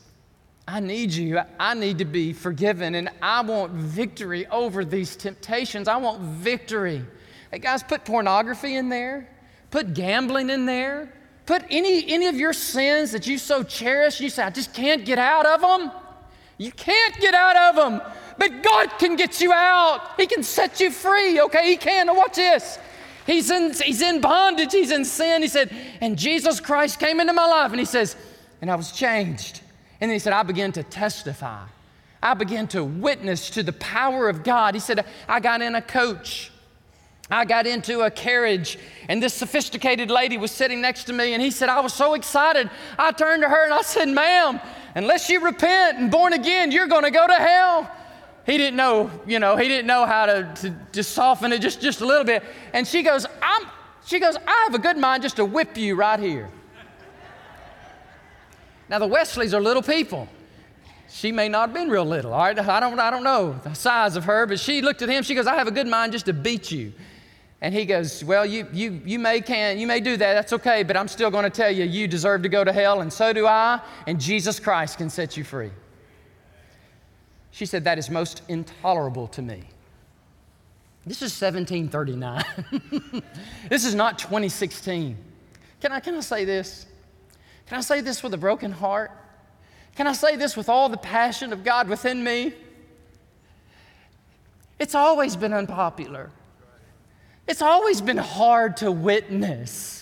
I 0.67 0.79
need 0.79 1.13
you. 1.13 1.39
I 1.59 1.75
need 1.75 1.99
to 1.99 2.05
be 2.05 2.33
forgiven, 2.33 2.95
and 2.95 3.09
I 3.21 3.41
want 3.41 3.71
victory 3.71 4.47
over 4.47 4.83
these 4.83 5.15
temptations. 5.15 5.87
I 5.87 5.97
want 5.97 6.21
victory. 6.21 7.05
Hey, 7.51 7.59
guys, 7.59 7.83
put 7.83 8.03
pornography 8.03 8.75
in 8.75 8.89
there, 8.89 9.29
put 9.69 9.93
gambling 9.93 10.49
in 10.49 10.65
there, 10.65 11.13
put 11.45 11.63
any, 11.69 12.11
any 12.11 12.25
of 12.27 12.35
your 12.35 12.53
sins 12.53 13.11
that 13.11 13.27
you 13.27 13.37
so 13.37 13.61
cherish, 13.61 14.19
you 14.19 14.29
say, 14.29 14.43
I 14.43 14.49
just 14.49 14.73
can't 14.73 15.05
get 15.05 15.19
out 15.19 15.45
of 15.45 15.61
them. 15.61 15.91
You 16.57 16.71
can't 16.71 17.15
get 17.19 17.33
out 17.35 17.55
of 17.55 17.75
them, 17.75 18.01
but 18.39 18.63
God 18.63 18.97
can 18.97 19.15
get 19.15 19.41
you 19.41 19.53
out. 19.53 20.01
He 20.17 20.25
can 20.25 20.41
set 20.41 20.79
you 20.79 20.89
free, 20.89 21.41
okay? 21.41 21.69
He 21.69 21.77
can. 21.77 22.07
Now, 22.07 22.15
watch 22.15 22.37
this. 22.37 22.79
He's 23.27 23.51
in, 23.51 23.73
he's 23.73 24.01
in 24.01 24.21
bondage, 24.21 24.71
he's 24.71 24.91
in 24.91 25.05
sin. 25.05 25.41
He 25.41 25.47
said, 25.47 25.71
and 26.01 26.17
Jesus 26.17 26.59
Christ 26.59 26.99
came 26.99 27.19
into 27.19 27.33
my 27.33 27.45
life, 27.45 27.71
and 27.71 27.79
he 27.79 27.85
says, 27.85 28.15
and 28.61 28.71
I 28.71 28.75
was 28.75 28.91
changed. 28.91 29.61
And 30.01 30.09
then 30.09 30.15
he 30.15 30.19
said, 30.19 30.33
I 30.33 30.43
began 30.43 30.71
to 30.73 30.83
testify. 30.83 31.65
I 32.21 32.33
began 32.33 32.67
to 32.69 32.83
witness 32.83 33.49
to 33.51 33.63
the 33.63 33.73
power 33.73 34.27
of 34.29 34.43
God. 34.43 34.73
He 34.73 34.79
said, 34.79 35.05
I 35.27 35.39
got 35.39 35.61
in 35.61 35.75
a 35.75 35.81
coach. 35.81 36.51
I 37.29 37.43
got 37.45 37.65
into 37.65 38.01
a 38.01 38.11
carriage, 38.11 38.77
and 39.09 39.21
this 39.21 39.33
sophisticated 39.33 40.11
lady 40.11 40.37
was 40.37 40.51
sitting 40.51 40.79
next 40.79 41.05
to 41.05 41.13
me, 41.13 41.33
and 41.33 41.41
he 41.41 41.49
said, 41.49 41.69
I 41.69 41.79
was 41.79 41.91
so 41.91 42.13
excited. 42.13 42.69
I 42.99 43.11
turned 43.11 43.41
to 43.41 43.49
her 43.49 43.63
and 43.65 43.73
I 43.73 43.81
said, 43.81 44.09
Ma'am, 44.09 44.59
unless 44.93 45.27
you 45.27 45.43
repent 45.43 45.97
and 45.97 46.11
born 46.11 46.33
again, 46.33 46.71
you're 46.71 46.87
going 46.87 47.03
to 47.03 47.11
go 47.11 47.25
to 47.25 47.33
hell. 47.33 47.89
He 48.45 48.57
didn't 48.57 48.75
know, 48.75 49.09
you 49.25 49.39
know, 49.39 49.57
he 49.57 49.67
didn't 49.67 49.87
know 49.87 50.05
how 50.05 50.27
to, 50.27 50.51
to 50.61 50.75
just 50.91 51.13
soften 51.13 51.51
it 51.51 51.61
just, 51.61 51.81
just 51.81 52.01
a 52.01 52.05
little 52.05 52.23
bit. 52.23 52.43
And 52.73 52.87
she 52.87 53.01
goes, 53.01 53.25
I'm, 53.41 53.63
she 54.05 54.19
goes, 54.19 54.37
I 54.47 54.65
have 54.65 54.75
a 54.75 54.79
good 54.79 54.97
mind 54.97 55.23
just 55.23 55.37
to 55.37 55.45
whip 55.45 55.75
you 55.77 55.95
right 55.95 56.19
here. 56.19 56.49
Now, 58.89 58.99
the 58.99 59.07
Wesleys 59.07 59.53
are 59.53 59.61
little 59.61 59.81
people. 59.81 60.27
She 61.09 61.31
may 61.31 61.47
not 61.47 61.69
have 61.69 61.73
been 61.73 61.89
real 61.89 62.05
little, 62.05 62.33
all 62.33 62.43
right? 62.43 62.57
I 62.57 62.79
don't, 62.79 62.99
I 62.99 63.09
don't 63.09 63.23
know 63.23 63.59
the 63.63 63.73
size 63.73 64.15
of 64.15 64.25
her, 64.25 64.45
but 64.45 64.59
she 64.59 64.81
looked 64.81 65.01
at 65.01 65.09
him. 65.09 65.23
She 65.23 65.35
goes, 65.35 65.47
I 65.47 65.55
have 65.55 65.67
a 65.67 65.71
good 65.71 65.87
mind 65.87 66.11
just 66.11 66.25
to 66.25 66.33
beat 66.33 66.71
you. 66.71 66.93
And 67.61 67.73
he 67.73 67.85
goes, 67.85 68.23
Well, 68.23 68.45
you, 68.45 68.67
you, 68.73 69.01
you 69.05 69.17
may 69.17 69.41
can, 69.41 69.79
you 69.79 69.87
may 69.87 69.99
do 69.99 70.17
that, 70.17 70.33
that's 70.33 70.53
okay, 70.53 70.83
but 70.83 70.97
I'm 70.97 71.07
still 71.07 71.31
going 71.31 71.45
to 71.45 71.49
tell 71.49 71.71
you, 71.71 71.85
you 71.85 72.07
deserve 72.07 72.43
to 72.43 72.49
go 72.49 72.63
to 72.63 72.73
hell, 72.73 73.01
and 73.01 73.11
so 73.11 73.33
do 73.33 73.47
I, 73.47 73.79
and 74.07 74.19
Jesus 74.19 74.59
Christ 74.59 74.97
can 74.97 75.09
set 75.09 75.37
you 75.37 75.43
free. 75.43 75.71
She 77.51 77.65
said, 77.65 77.85
That 77.85 77.97
is 77.97 78.09
most 78.09 78.41
intolerable 78.49 79.27
to 79.29 79.41
me. 79.41 79.63
This 81.05 81.21
is 81.21 81.39
1739. 81.39 83.23
this 83.69 83.85
is 83.85 83.95
not 83.95 84.19
2016. 84.19 85.15
Can 85.79 85.91
I, 85.91 85.99
can 85.99 86.15
I 86.15 86.19
say 86.19 86.45
this? 86.45 86.87
Can 87.67 87.77
I 87.77 87.81
say 87.81 88.01
this 88.01 88.21
with 88.21 88.33
a 88.33 88.37
broken 88.37 88.71
heart? 88.71 89.11
Can 89.95 90.07
I 90.07 90.13
say 90.13 90.35
this 90.35 90.57
with 90.57 90.69
all 90.69 90.89
the 90.89 90.97
passion 90.97 91.53
of 91.53 91.63
God 91.63 91.87
within 91.87 92.23
me? 92.23 92.53
It's 94.77 94.93
always 94.93 95.35
been 95.35 95.53
unpopular. 95.53 96.31
It's 97.47 97.61
always 97.61 98.01
been 98.01 98.17
hard 98.17 98.77
to 98.77 98.91
witness. 98.91 99.94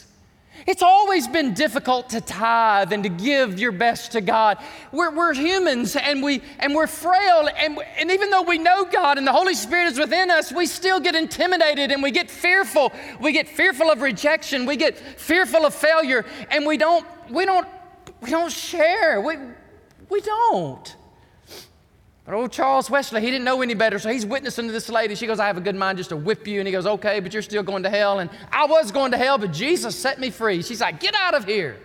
It's 0.65 0.82
always 0.82 1.28
been 1.28 1.54
difficult 1.54 2.10
to 2.12 2.21
tithe 2.21 2.93
and 2.93 3.04
to 3.04 3.10
give 3.10 3.60
your 3.60 3.71
best 3.71 4.13
to 4.13 4.21
God. 4.21 4.58
We're, 4.91 5.12
we're 5.12 5.34
humans 5.34 5.95
and, 5.95 6.23
we, 6.23 6.41
and 6.60 6.73
we're 6.73 6.88
frail, 6.88 7.49
and, 7.58 7.80
and 7.97 8.12
even 8.12 8.30
though 8.30 8.43
we 8.43 8.58
know 8.58 8.86
God 8.86 9.17
and 9.17 9.28
the 9.28 9.34
Holy 9.34 9.56
Spirit 9.56 9.91
is 9.91 9.99
within 9.99 10.32
us, 10.32 10.52
we 10.52 10.65
still 10.65 10.99
get 10.99 11.15
intimidated 11.15 11.91
and 11.91 12.02
we 12.02 12.12
get 12.12 12.32
fearful. 12.32 12.93
We 13.19 13.34
get 13.34 13.47
fearful 13.47 13.91
of 13.91 14.02
rejection, 14.02 14.65
we 14.65 14.78
get 14.78 14.97
fearful 14.97 15.65
of 15.65 15.73
failure, 15.73 16.26
and 16.49 16.65
we 16.65 16.78
don't, 16.78 17.06
we 17.30 17.45
don't, 17.45 17.67
we 18.21 18.30
don't 18.30 18.52
share. 18.52 19.19
We, 19.21 19.36
we 20.10 20.21
don't. 20.21 20.95
But 22.25 22.36
old 22.36 22.51
Charles 22.53 22.89
Wesley, 22.89 23.19
he 23.19 23.29
didn't 23.29 23.43
know 23.43 23.62
any 23.62 23.73
better, 23.73 23.99
so 23.99 24.09
he's 24.09 24.25
witnessing 24.25 24.67
to 24.67 24.71
this 24.71 24.88
lady. 24.88 25.13
She 25.13 25.27
goes, 25.27 25.39
I 25.39 25.47
have 25.47 25.57
a 25.57 25.62
good 25.62 25.75
mind 25.75 25.97
just 25.97 26.09
to 26.12 26.15
whip 26.15 26.47
you. 26.47 26.59
And 26.59 26.67
he 26.67 26.71
goes, 26.71 26.86
Okay, 26.86 27.19
but 27.19 27.33
you're 27.33 27.41
still 27.41 27.63
going 27.63 27.83
to 27.83 27.89
hell. 27.89 28.19
And 28.19 28.29
I 28.51 28.65
was 28.65 28.91
going 28.91 29.12
to 29.12 29.17
hell, 29.17 29.38
but 29.38 29.51
Jesus 29.51 29.97
set 29.97 30.19
me 30.19 30.29
free. 30.29 30.62
She's 30.62 30.79
like, 30.79 30.99
Get 30.99 31.15
out 31.15 31.33
of 31.33 31.45
here. 31.45 31.77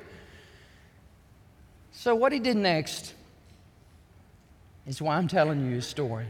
So, 1.90 2.14
what 2.14 2.31
he 2.31 2.38
did 2.38 2.57
next 2.57 3.14
is 4.87 5.03
why 5.03 5.16
I'm 5.16 5.27
telling 5.27 5.64
you 5.66 5.74
his 5.74 5.87
story. 5.87 6.27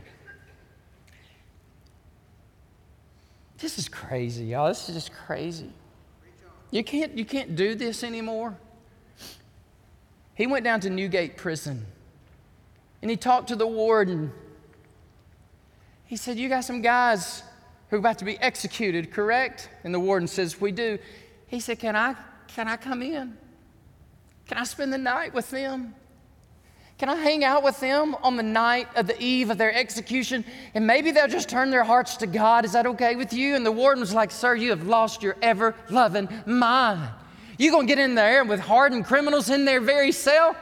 This 3.59 3.79
is 3.79 3.89
crazy, 3.89 4.47
y'all. 4.47 4.69
This 4.69 4.89
is 4.89 4.95
just 4.95 5.13
crazy. 5.13 5.71
You 6.71 6.83
can't, 6.85 7.17
you 7.19 7.25
can't 7.25 7.57
do 7.57 7.75
this 7.75 8.03
anymore. 8.05 8.57
He 10.35 10.47
went 10.47 10.65
down 10.65 10.81
to 10.81 10.91
Newgate 10.91 11.37
Prison 11.37 11.85
and 13.03 13.11
he 13.11 13.17
talked 13.17 13.49
to 13.49 13.57
the 13.57 13.67
warden. 13.67 14.33
He 16.05 16.17
said, 16.17 16.39
You 16.39 16.49
got 16.49 16.65
some 16.65 16.83
guys 16.83 17.43
who 17.89 17.97
are 17.97 17.99
about 17.99 18.19
to 18.19 18.25
be 18.25 18.39
executed, 18.39 19.11
correct? 19.11 19.69
And 19.85 19.95
the 19.95 20.01
warden 20.01 20.27
says, 20.27 20.61
We 20.61 20.73
do. 20.73 20.99
He 21.47 21.61
said, 21.61 21.79
Can 21.79 21.97
I, 21.97 22.15
can 22.49 22.69
I 22.69 22.77
come 22.77 23.03
in? 23.03 23.37
Can 24.47 24.59
I 24.59 24.65
spend 24.65 24.93
the 24.93 24.99
night 24.99 25.35
with 25.35 25.51
them? 25.51 25.95
Can 26.99 27.09
I 27.09 27.15
hang 27.15 27.45
out 27.45 27.63
with 27.63 27.79
them 27.79 28.17
on 28.25 28.37
the 28.37 28.43
night 28.43 28.89
of 28.97 29.07
the 29.07 29.21
eve 29.23 29.51
of 29.51 29.59
their 29.59 29.73
execution? 29.73 30.45
And 30.75 30.85
maybe 30.85 31.13
they'll 31.13 31.29
just 31.29 31.49
turn 31.49 31.71
their 31.71 31.85
hearts 31.85 32.17
to 32.17 32.27
God. 32.27 32.65
Is 32.65 32.73
that 32.73 32.87
okay 32.87 33.15
with 33.15 33.33
you? 33.33 33.55
And 33.55 33.65
the 33.65 33.71
warden 33.71 34.01
was 34.01 34.13
like, 34.13 34.33
Sir, 34.33 34.57
you 34.57 34.71
have 34.71 34.87
lost 34.87 35.23
your 35.23 35.37
ever 35.41 35.77
loving 35.91 36.29
mind. 36.45 37.09
You 37.57 37.71
gonna 37.71 37.87
get 37.87 38.01
in 38.01 38.15
there 38.17 38.45
with 38.45 38.59
hardened 38.59 39.05
criminals 39.05 39.51
in 39.51 39.65
their 39.65 39.81
very 39.81 40.11
cell? 40.11 40.57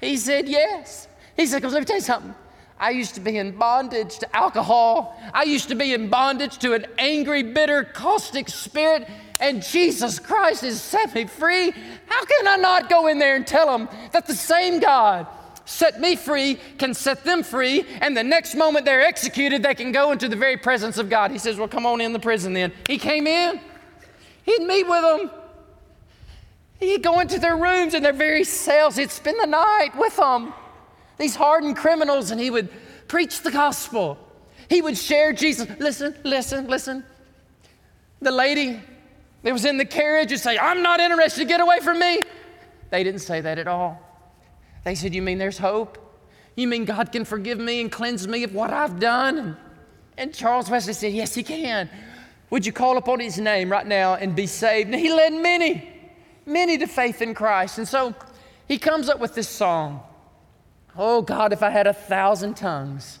He 0.00 0.16
said, 0.16 0.48
Yes. 0.48 1.08
He 1.36 1.46
said, 1.46 1.58
Because 1.58 1.72
let 1.72 1.80
me 1.80 1.86
tell 1.86 1.96
you 1.96 2.02
something. 2.02 2.34
I 2.80 2.90
used 2.90 3.14
to 3.16 3.20
be 3.20 3.36
in 3.36 3.52
bondage 3.52 4.18
to 4.20 4.36
alcohol. 4.36 5.20
I 5.34 5.42
used 5.42 5.68
to 5.68 5.74
be 5.74 5.92
in 5.92 6.08
bondage 6.08 6.56
to 6.58 6.72
an 6.72 6.86
angry, 6.96 7.42
bitter, 7.42 7.84
caustic 7.84 8.48
spirit. 8.48 9.06
And 9.38 9.62
Jesus 9.62 10.18
Christ 10.18 10.62
has 10.62 10.80
set 10.80 11.14
me 11.14 11.26
free. 11.26 11.72
How 12.06 12.24
can 12.24 12.48
I 12.48 12.56
not 12.56 12.88
go 12.88 13.06
in 13.06 13.18
there 13.18 13.36
and 13.36 13.46
tell 13.46 13.66
them 13.66 13.88
that 14.12 14.26
the 14.26 14.34
same 14.34 14.80
God 14.80 15.26
set 15.66 16.00
me 16.00 16.16
free 16.16 16.58
can 16.78 16.94
set 16.94 17.22
them 17.22 17.42
free, 17.42 17.84
and 18.00 18.16
the 18.16 18.24
next 18.24 18.56
moment 18.56 18.84
they're 18.84 19.02
executed, 19.02 19.62
they 19.62 19.74
can 19.74 19.92
go 19.92 20.10
into 20.10 20.28
the 20.28 20.36
very 20.36 20.56
presence 20.56 20.98
of 20.98 21.08
God? 21.08 21.30
He 21.30 21.38
says, 21.38 21.58
Well, 21.58 21.68
come 21.68 21.86
on 21.86 22.00
in 22.00 22.12
the 22.12 22.18
prison 22.18 22.52
then. 22.52 22.72
He 22.86 22.98
came 22.98 23.26
in, 23.26 23.60
he'd 24.42 24.62
meet 24.62 24.88
with 24.88 25.02
them. 25.02 25.30
He'd 26.80 27.02
go 27.02 27.20
into 27.20 27.38
their 27.38 27.56
rooms 27.56 27.92
and 27.92 28.02
their 28.02 28.14
very 28.14 28.42
cells. 28.42 28.96
He'd 28.96 29.10
spend 29.10 29.38
the 29.38 29.46
night 29.46 29.90
with 29.96 30.16
them 30.16 30.54
these 31.20 31.36
hardened 31.36 31.76
criminals, 31.76 32.30
and 32.30 32.40
he 32.40 32.50
would 32.50 32.68
preach 33.06 33.42
the 33.42 33.50
gospel. 33.50 34.18
He 34.68 34.80
would 34.80 34.96
share 34.96 35.32
Jesus. 35.32 35.68
Listen, 35.78 36.14
listen, 36.24 36.66
listen. 36.66 37.04
The 38.22 38.30
lady 38.30 38.80
that 39.42 39.52
was 39.52 39.64
in 39.64 39.76
the 39.76 39.84
carriage 39.84 40.30
would 40.30 40.40
say, 40.40 40.58
I'm 40.58 40.82
not 40.82 41.00
interested, 41.00 41.46
get 41.46 41.60
away 41.60 41.80
from 41.80 41.98
me. 41.98 42.20
They 42.90 43.04
didn't 43.04 43.20
say 43.20 43.40
that 43.40 43.58
at 43.58 43.68
all. 43.68 44.00
They 44.84 44.94
said, 44.94 45.14
You 45.14 45.22
mean 45.22 45.38
there's 45.38 45.58
hope? 45.58 45.98
You 46.56 46.66
mean 46.66 46.84
God 46.84 47.12
can 47.12 47.24
forgive 47.24 47.58
me 47.58 47.80
and 47.80 47.92
cleanse 47.92 48.26
me 48.26 48.42
of 48.42 48.54
what 48.54 48.72
I've 48.72 48.98
done? 48.98 49.56
And 50.16 50.34
Charles 50.34 50.68
Wesley 50.70 50.92
said, 50.92 51.12
Yes, 51.12 51.34
He 51.34 51.42
can. 51.42 51.88
Would 52.50 52.66
you 52.66 52.72
call 52.72 52.96
upon 52.96 53.20
His 53.20 53.38
name 53.38 53.70
right 53.70 53.86
now 53.86 54.14
and 54.14 54.34
be 54.34 54.46
saved? 54.46 54.90
And 54.90 54.98
He 54.98 55.12
led 55.12 55.32
many, 55.34 55.88
many 56.46 56.78
to 56.78 56.86
faith 56.86 57.22
in 57.22 57.34
Christ. 57.34 57.78
And 57.78 57.86
so 57.86 58.14
He 58.66 58.78
comes 58.78 59.08
up 59.08 59.20
with 59.20 59.34
this 59.34 59.48
song. 59.48 60.02
Oh 60.96 61.22
God, 61.22 61.52
if 61.52 61.62
I 61.62 61.70
had 61.70 61.86
a 61.86 61.92
thousand 61.92 62.54
tongues, 62.54 63.18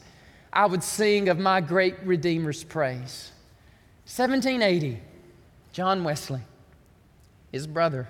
I 0.52 0.66
would 0.66 0.82
sing 0.82 1.28
of 1.28 1.38
my 1.38 1.60
great 1.60 2.04
Redeemer's 2.04 2.64
praise. 2.64 3.32
1780, 4.04 5.00
John 5.72 6.02
Wesley, 6.02 6.40
his 7.52 7.66
brother, 7.66 8.08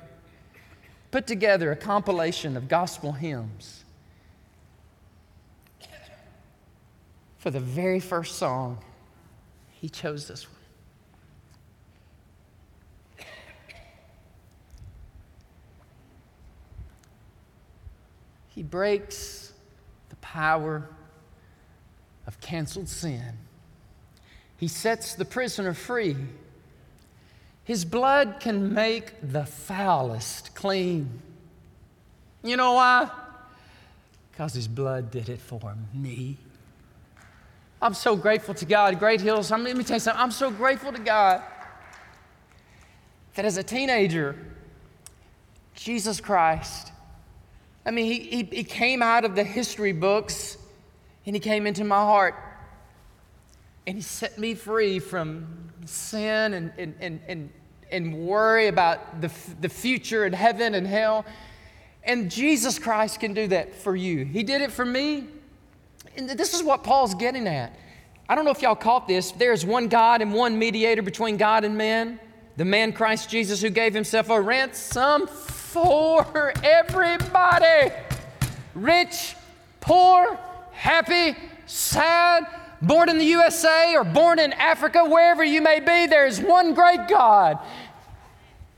put 1.10 1.26
together 1.26 1.70
a 1.72 1.76
compilation 1.76 2.56
of 2.56 2.68
gospel 2.68 3.12
hymns. 3.12 3.84
For 7.38 7.50
the 7.50 7.60
very 7.60 8.00
first 8.00 8.36
song, 8.36 8.78
he 9.70 9.88
chose 9.88 10.28
this 10.28 10.46
one. 10.46 10.56
He 18.50 18.62
breaks 18.62 19.39
power 20.32 20.88
of 22.26 22.40
canceled 22.40 22.88
sin. 22.88 23.32
He 24.56 24.68
sets 24.68 25.14
the 25.16 25.24
prisoner 25.24 25.74
free. 25.74 26.16
His 27.64 27.84
blood 27.84 28.36
can 28.38 28.72
make 28.72 29.14
the 29.22 29.44
foulest 29.44 30.54
clean. 30.54 31.20
You 32.44 32.56
know 32.56 32.74
why? 32.74 33.10
Because 34.30 34.54
his 34.54 34.68
blood 34.68 35.10
did 35.10 35.28
it 35.28 35.40
for 35.40 35.74
me. 35.92 36.36
I'm 37.82 37.94
so 37.94 38.14
grateful 38.14 38.54
to 38.54 38.64
God. 38.64 39.00
Great 39.00 39.20
Hills, 39.20 39.50
let 39.50 39.60
me 39.60 39.82
tell 39.82 39.96
you 39.96 40.00
something. 40.00 40.22
I'm 40.22 40.30
so 40.30 40.50
grateful 40.50 40.92
to 40.92 41.00
God 41.00 41.42
that 43.34 43.44
as 43.44 43.56
a 43.56 43.64
teenager, 43.64 44.36
Jesus 45.74 46.20
Christ 46.20 46.92
I 47.84 47.90
mean, 47.90 48.06
he, 48.06 48.20
he, 48.20 48.42
he 48.44 48.64
came 48.64 49.02
out 49.02 49.24
of 49.24 49.34
the 49.34 49.44
history 49.44 49.92
books 49.92 50.58
and 51.26 51.34
he 51.34 51.40
came 51.40 51.66
into 51.66 51.84
my 51.84 51.96
heart 51.96 52.34
and 53.86 53.96
he 53.96 54.02
set 54.02 54.38
me 54.38 54.54
free 54.54 54.98
from 54.98 55.70
sin 55.86 56.54
and, 56.54 56.72
and, 56.78 56.94
and, 57.00 57.20
and, 57.26 57.50
and 57.90 58.14
worry 58.14 58.68
about 58.68 59.20
the, 59.20 59.30
the 59.60 59.68
future 59.68 60.24
and 60.24 60.34
heaven 60.34 60.74
and 60.74 60.86
hell. 60.86 61.24
And 62.04 62.30
Jesus 62.30 62.78
Christ 62.78 63.20
can 63.20 63.34
do 63.34 63.46
that 63.48 63.74
for 63.74 63.96
you. 63.96 64.24
He 64.24 64.42
did 64.42 64.62
it 64.62 64.70
for 64.70 64.84
me. 64.84 65.26
And 66.16 66.28
this 66.28 66.54
is 66.54 66.62
what 66.62 66.84
Paul's 66.84 67.14
getting 67.14 67.46
at. 67.46 67.76
I 68.28 68.34
don't 68.34 68.44
know 68.44 68.50
if 68.50 68.62
y'all 68.62 68.76
caught 68.76 69.08
this. 69.08 69.32
There's 69.32 69.66
one 69.66 69.88
God 69.88 70.22
and 70.22 70.32
one 70.32 70.58
mediator 70.58 71.02
between 71.02 71.36
God 71.36 71.64
and 71.64 71.76
man, 71.76 72.20
the 72.56 72.64
man 72.64 72.92
Christ 72.92 73.28
Jesus 73.28 73.60
who 73.60 73.70
gave 73.70 73.94
himself 73.94 74.30
a 74.30 74.40
ransom 74.40 75.28
for 75.70 76.52
everybody 76.64 77.92
rich, 78.74 79.36
poor, 79.80 80.38
happy, 80.72 81.36
sad, 81.66 82.44
born 82.82 83.08
in 83.08 83.18
the 83.18 83.24
USA 83.24 83.94
or 83.94 84.04
born 84.04 84.38
in 84.38 84.52
Africa, 84.54 85.04
wherever 85.04 85.44
you 85.44 85.62
may 85.62 85.78
be, 85.78 86.06
there 86.06 86.26
is 86.26 86.40
one 86.40 86.74
great 86.74 87.06
God. 87.08 87.58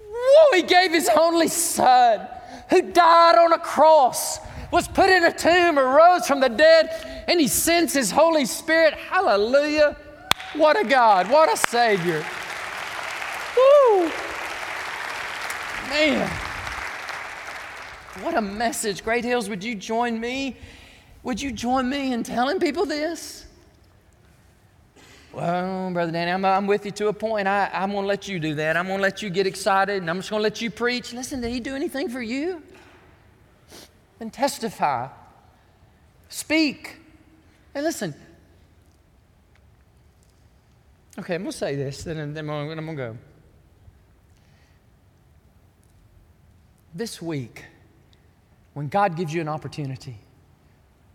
Whoa, 0.01 0.57
he 0.57 0.63
gave 0.63 0.93
his 0.93 1.09
only 1.17 1.49
son 1.49 2.27
who 2.69 2.93
died 2.93 3.39
on 3.39 3.53
a 3.53 3.59
cross, 3.59 4.39
was 4.71 4.87
put 4.89 5.09
in 5.09 5.25
a 5.25 5.33
tomb, 5.33 5.79
arose 5.79 6.27
from 6.27 6.41
the 6.41 6.49
dead, 6.49 7.25
and 7.29 7.41
he 7.41 7.49
sends 7.49 7.93
his 7.93 8.11
Holy 8.11 8.45
Spirit. 8.45 8.95
Hallelujah. 8.95 9.97
What 10.55 10.79
a 10.79 10.87
God, 10.87 11.31
what 11.31 11.53
a 11.53 11.57
Savior. 11.57 12.25
Woo! 13.57 14.11
Man, 15.89 16.31
what 18.21 18.35
a 18.35 18.43
message. 18.43 19.03
Great 19.03 19.25
Hills, 19.25 19.49
would 19.49 19.65
you 19.65 19.75
join 19.75 20.21
me? 20.21 20.57
Would 21.23 21.41
you 21.41 21.53
join 21.53 21.89
me 21.89 22.13
in 22.13 22.23
telling 22.23 22.59
people 22.59 22.85
this? 22.85 23.47
Well, 25.33 25.91
Brother 25.93 26.13
Danny, 26.13 26.31
I'm, 26.31 26.45
I'm 26.45 26.67
with 26.67 26.85
you 26.85 26.91
to 26.93 27.09
a 27.09 27.13
point. 27.13 27.49
I, 27.49 27.71
I'm 27.73 27.91
going 27.91 28.03
to 28.03 28.09
let 28.09 28.29
you 28.29 28.39
do 28.39 28.55
that. 28.57 28.77
I'm 28.77 28.87
going 28.87 28.99
to 28.99 29.03
let 29.03 29.23
you 29.23 29.31
get 29.31 29.47
excited, 29.47 29.97
and 29.97 30.11
I'm 30.11 30.19
just 30.19 30.29
going 30.29 30.41
to 30.41 30.43
let 30.43 30.61
you 30.61 30.71
preach. 30.71 31.15
Listen, 31.15 31.41
did 31.41 31.51
he 31.51 31.61
do 31.61 31.75
anything 31.75 32.11
for 32.11 32.21
you? 32.21 32.63
Then 34.19 34.31
testify. 34.31 35.09
Speak. 36.29 36.99
And 37.75 37.85
listen. 37.85 38.15
Okay, 41.19 41.37
I'm 41.37 41.43
going 41.43 41.53
to 41.53 41.57
say 41.57 41.77
this, 41.77 42.05
then, 42.05 42.35
then 42.35 42.51
I'm 42.51 42.67
going 42.67 42.87
to 42.87 42.95
go. 42.95 43.17
This 46.95 47.23
week, 47.23 47.65
when 48.75 48.89
God 48.89 49.17
gives 49.17 49.33
you 49.33 49.41
an 49.41 49.49
opportunity, 49.49 50.17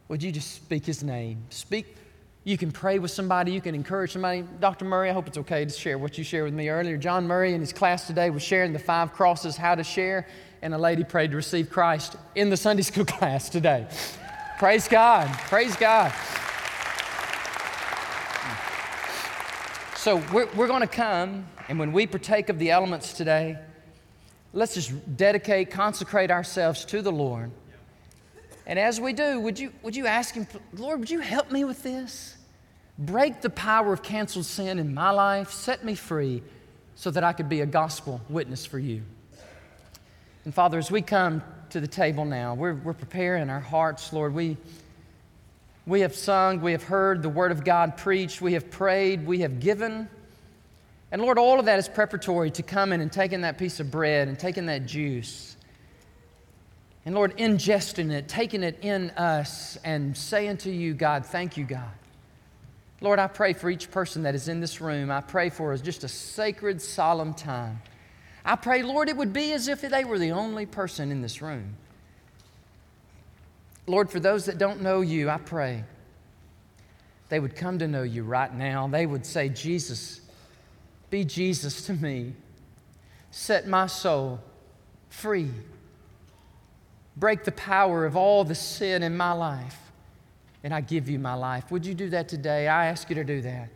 would 0.07 0.23
you 0.23 0.31
just 0.31 0.53
speak 0.53 0.85
His 0.85 1.03
name? 1.03 1.43
Speak. 1.49 1.95
You 2.43 2.57
can 2.57 2.71
pray 2.71 2.97
with 2.97 3.11
somebody, 3.11 3.51
you 3.51 3.59
can 3.59 3.75
encourage 3.75 4.13
somebody. 4.13 4.45
Dr. 4.61 4.85
Murray, 4.85 5.09
I 5.09 5.13
hope 5.13 5.27
it's 5.27 5.37
okay 5.37 5.65
to 5.65 5.71
share 5.71 5.97
what 5.97 6.17
you 6.17 6.23
shared 6.23 6.45
with 6.45 6.53
me 6.53 6.69
earlier. 6.69 6.95
John 6.95 7.27
Murray 7.27 7.53
in 7.53 7.59
his 7.59 7.73
class 7.73 8.07
today 8.07 8.29
was 8.29 8.41
sharing 8.41 8.71
the 8.71 8.79
five 8.79 9.11
crosses, 9.11 9.57
how 9.57 9.75
to 9.75 9.83
share, 9.83 10.25
and 10.61 10.73
a 10.73 10.77
lady 10.77 11.03
prayed 11.03 11.31
to 11.31 11.35
receive 11.35 11.69
Christ 11.69 12.15
in 12.35 12.49
the 12.49 12.55
Sunday 12.55 12.83
school 12.83 13.03
class 13.17 13.49
today. 13.49 13.85
Praise 14.59 14.87
God. 14.87 15.27
Praise 15.49 15.75
God. 15.75 16.13
So 19.97 20.23
we're, 20.31 20.47
we're 20.55 20.67
going 20.67 20.79
to 20.79 20.87
come, 20.87 21.45
and 21.67 21.77
when 21.77 21.91
we 21.91 22.07
partake 22.07 22.47
of 22.47 22.59
the 22.59 22.71
elements 22.71 23.11
today, 23.11 23.57
let's 24.53 24.73
just 24.75 25.17
dedicate, 25.17 25.71
consecrate 25.71 26.31
ourselves 26.31 26.85
to 26.85 27.01
the 27.01 27.11
Lord. 27.11 27.51
And 28.65 28.77
as 28.77 28.99
we 28.99 29.13
do, 29.13 29.39
would 29.39 29.57
you, 29.57 29.71
would 29.81 29.95
you 29.95 30.07
ask 30.07 30.35
Him, 30.35 30.47
Lord, 30.73 30.99
would 30.99 31.09
you 31.09 31.19
help 31.19 31.51
me 31.51 31.63
with 31.63 31.83
this? 31.83 32.35
Break 32.99 33.41
the 33.41 33.49
power 33.49 33.93
of 33.93 34.03
canceled 34.03 34.45
sin 34.45 34.79
in 34.79 34.93
my 34.93 35.11
life, 35.11 35.51
set 35.51 35.85
me 35.85 35.95
free 35.95 36.43
so 36.95 37.11
that 37.11 37.23
I 37.23 37.31
could 37.31 37.47
be 37.47 37.61
a 37.61 37.65
gospel 37.65 38.19
witness 38.27 38.65
for 38.65 38.79
you. 38.79 39.03
And 40.45 40.53
Father, 40.53 40.77
as 40.77 40.89
we 40.89 41.01
come 41.01 41.43
to 41.69 41.79
the 41.79 41.87
table 41.87 42.25
now, 42.25 42.55
we're, 42.55 42.73
we're 42.73 42.93
preparing 42.93 43.49
our 43.49 43.59
hearts, 43.59 44.11
Lord. 44.11 44.33
We, 44.33 44.57
we 45.85 46.01
have 46.01 46.15
sung, 46.15 46.59
we 46.59 46.71
have 46.71 46.83
heard 46.83 47.21
the 47.21 47.29
Word 47.29 47.51
of 47.51 47.63
God 47.63 47.97
preached, 47.97 48.41
we 48.41 48.53
have 48.53 48.69
prayed, 48.71 49.25
we 49.25 49.39
have 49.39 49.59
given. 49.59 50.09
And 51.11 51.21
Lord, 51.21 51.37
all 51.37 51.59
of 51.59 51.65
that 51.65 51.79
is 51.79 51.87
preparatory 51.87 52.51
to 52.51 52.63
coming 52.63 53.01
and 53.01 53.11
taking 53.11 53.41
that 53.41 53.57
piece 53.57 53.79
of 53.79 53.89
bread 53.89 54.27
and 54.27 54.37
taking 54.37 54.65
that 54.65 54.85
juice 54.85 55.57
and 57.07 57.15
Lord, 57.15 57.37
ingesting 57.37 58.11
it, 58.11 58.27
taking 58.27 58.63
it 58.63 58.79
in 58.81 59.11
us, 59.11 59.77
and 59.85 60.15
saying 60.17 60.57
to 60.57 60.69
you, 60.69 60.93
God, 60.93 61.25
thank 61.25 61.55
you, 61.55 61.63
God. 61.63 61.89
Lord, 62.99 63.17
I 63.17 63.27
pray 63.27 63.53
for 63.53 63.69
each 63.69 63.89
person 63.89 64.23
that 64.23 64.35
is 64.35 64.49
in 64.49 64.59
this 64.59 64.81
room. 64.81 65.09
I 65.09 65.21
pray 65.21 65.49
for 65.49 65.71
us 65.71 65.79
just 65.79 66.03
a 66.03 66.09
sacred, 66.09 66.81
solemn 66.81 67.33
time. 67.33 67.81
I 68.43 68.57
pray, 68.57 68.83
Lord, 68.83 69.07
it 69.07 69.15
would 69.15 69.31
be 69.31 69.53
as 69.53 69.69
if 69.69 69.79
they 69.79 70.03
were 70.03 70.19
the 70.19 70.33
only 70.33 70.65
person 70.65 71.09
in 71.09 71.21
this 71.21 71.41
room. 71.41 71.77
Lord, 73.85 74.09
for 74.09 74.19
those 74.19 74.43
that 74.47 74.57
don't 74.57 74.81
know 74.81 74.99
you, 74.99 75.29
I 75.29 75.37
pray 75.37 75.85
they 77.29 77.39
would 77.39 77.55
come 77.55 77.79
to 77.79 77.87
know 77.87 78.03
you 78.03 78.23
right 78.23 78.53
now. 78.53 78.85
They 78.89 79.05
would 79.05 79.25
say, 79.25 79.47
Jesus, 79.47 80.19
be 81.09 81.23
Jesus 81.23 81.85
to 81.87 81.93
me. 81.93 82.33
Set 83.31 83.67
my 83.67 83.87
soul 83.87 84.39
free 85.09 85.51
break 87.17 87.43
the 87.43 87.51
power 87.51 88.05
of 88.05 88.15
all 88.15 88.43
the 88.43 88.55
sin 88.55 89.03
in 89.03 89.17
my 89.17 89.31
life, 89.31 89.79
and 90.63 90.73
I 90.73 90.81
give 90.81 91.09
you 91.09 91.19
my 91.19 91.33
life. 91.33 91.71
Would 91.71 91.85
you 91.85 91.93
do 91.93 92.09
that 92.11 92.29
today? 92.29 92.67
I 92.67 92.85
ask 92.85 93.09
you 93.09 93.15
to 93.15 93.23
do 93.23 93.41
that. 93.41 93.69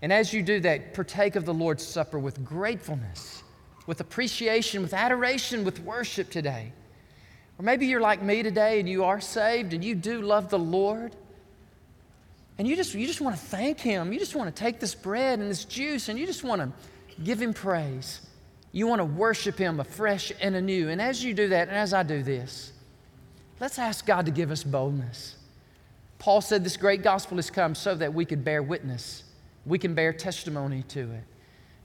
And 0.00 0.12
as 0.12 0.32
you 0.32 0.42
do 0.42 0.60
that, 0.60 0.94
partake 0.94 1.34
of 1.34 1.44
the 1.44 1.52
Lord's 1.52 1.84
Supper 1.84 2.20
with 2.20 2.44
gratefulness, 2.44 3.42
with 3.86 4.00
appreciation, 4.00 4.80
with 4.80 4.94
adoration, 4.94 5.64
with 5.64 5.80
worship 5.80 6.30
today. 6.30 6.72
Or 7.58 7.64
maybe 7.64 7.86
you're 7.86 8.00
like 8.00 8.22
me 8.22 8.44
today 8.44 8.78
and 8.78 8.88
you 8.88 9.02
are 9.02 9.20
saved 9.20 9.72
and 9.72 9.84
you 9.84 9.96
do 9.96 10.22
love 10.22 10.48
the 10.48 10.58
Lord. 10.58 11.16
And 12.58 12.66
you 12.66 12.74
just, 12.74 12.92
you 12.94 13.06
just 13.06 13.20
want 13.20 13.36
to 13.36 13.40
thank 13.42 13.78
Him. 13.78 14.12
You 14.12 14.18
just 14.18 14.34
want 14.34 14.54
to 14.54 14.62
take 14.62 14.80
this 14.80 14.94
bread 14.94 15.38
and 15.38 15.48
this 15.48 15.64
juice 15.64 16.08
and 16.08 16.18
you 16.18 16.26
just 16.26 16.42
want 16.42 16.60
to 16.60 16.72
give 17.22 17.40
Him 17.40 17.54
praise. 17.54 18.20
You 18.72 18.86
want 18.86 19.00
to 19.00 19.04
worship 19.04 19.56
Him 19.56 19.78
afresh 19.80 20.32
and 20.40 20.56
anew. 20.56 20.88
And 20.88 21.00
as 21.00 21.22
you 21.22 21.34
do 21.34 21.48
that, 21.48 21.68
and 21.68 21.76
as 21.76 21.94
I 21.94 22.02
do 22.02 22.22
this, 22.22 22.72
let's 23.60 23.78
ask 23.78 24.04
God 24.04 24.26
to 24.26 24.32
give 24.32 24.50
us 24.50 24.64
boldness. 24.64 25.36
Paul 26.18 26.40
said 26.40 26.64
this 26.64 26.76
great 26.76 27.02
gospel 27.02 27.36
has 27.36 27.48
come 27.48 27.76
so 27.76 27.94
that 27.94 28.12
we 28.12 28.24
could 28.24 28.44
bear 28.44 28.62
witness, 28.62 29.22
we 29.64 29.78
can 29.78 29.94
bear 29.94 30.12
testimony 30.12 30.82
to 30.88 31.00
it. 31.00 31.24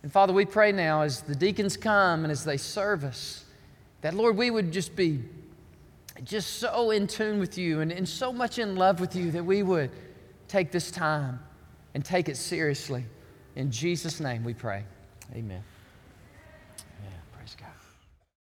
And 0.01 0.11
Father, 0.11 0.33
we 0.33 0.43
pray 0.43 0.71
now 0.71 1.03
as 1.03 1.21
the 1.21 1.35
deacons 1.35 1.77
come 1.77 2.23
and 2.23 2.31
as 2.31 2.43
they 2.43 2.57
serve 2.57 3.03
us, 3.03 3.45
that 4.01 4.13
Lord, 4.15 4.35
we 4.35 4.49
would 4.49 4.71
just 4.71 4.95
be 4.95 5.21
just 6.23 6.57
so 6.57 6.91
in 6.91 7.07
tune 7.07 7.39
with 7.39 7.57
you 7.57 7.81
and, 7.81 7.91
and 7.91 8.07
so 8.07 8.33
much 8.33 8.59
in 8.59 8.75
love 8.75 8.99
with 8.99 9.15
you 9.15 9.31
that 9.31 9.45
we 9.45 9.63
would 9.63 9.91
take 10.53 10.71
this 10.71 10.91
time 10.91 11.39
and 11.95 12.05
take 12.05 12.29
it 12.29 12.37
seriously. 12.37 13.03
In 13.55 13.71
Jesus' 13.71 14.19
name 14.19 14.43
we 14.43 14.53
pray. 14.53 14.83
Amen. 15.33 15.63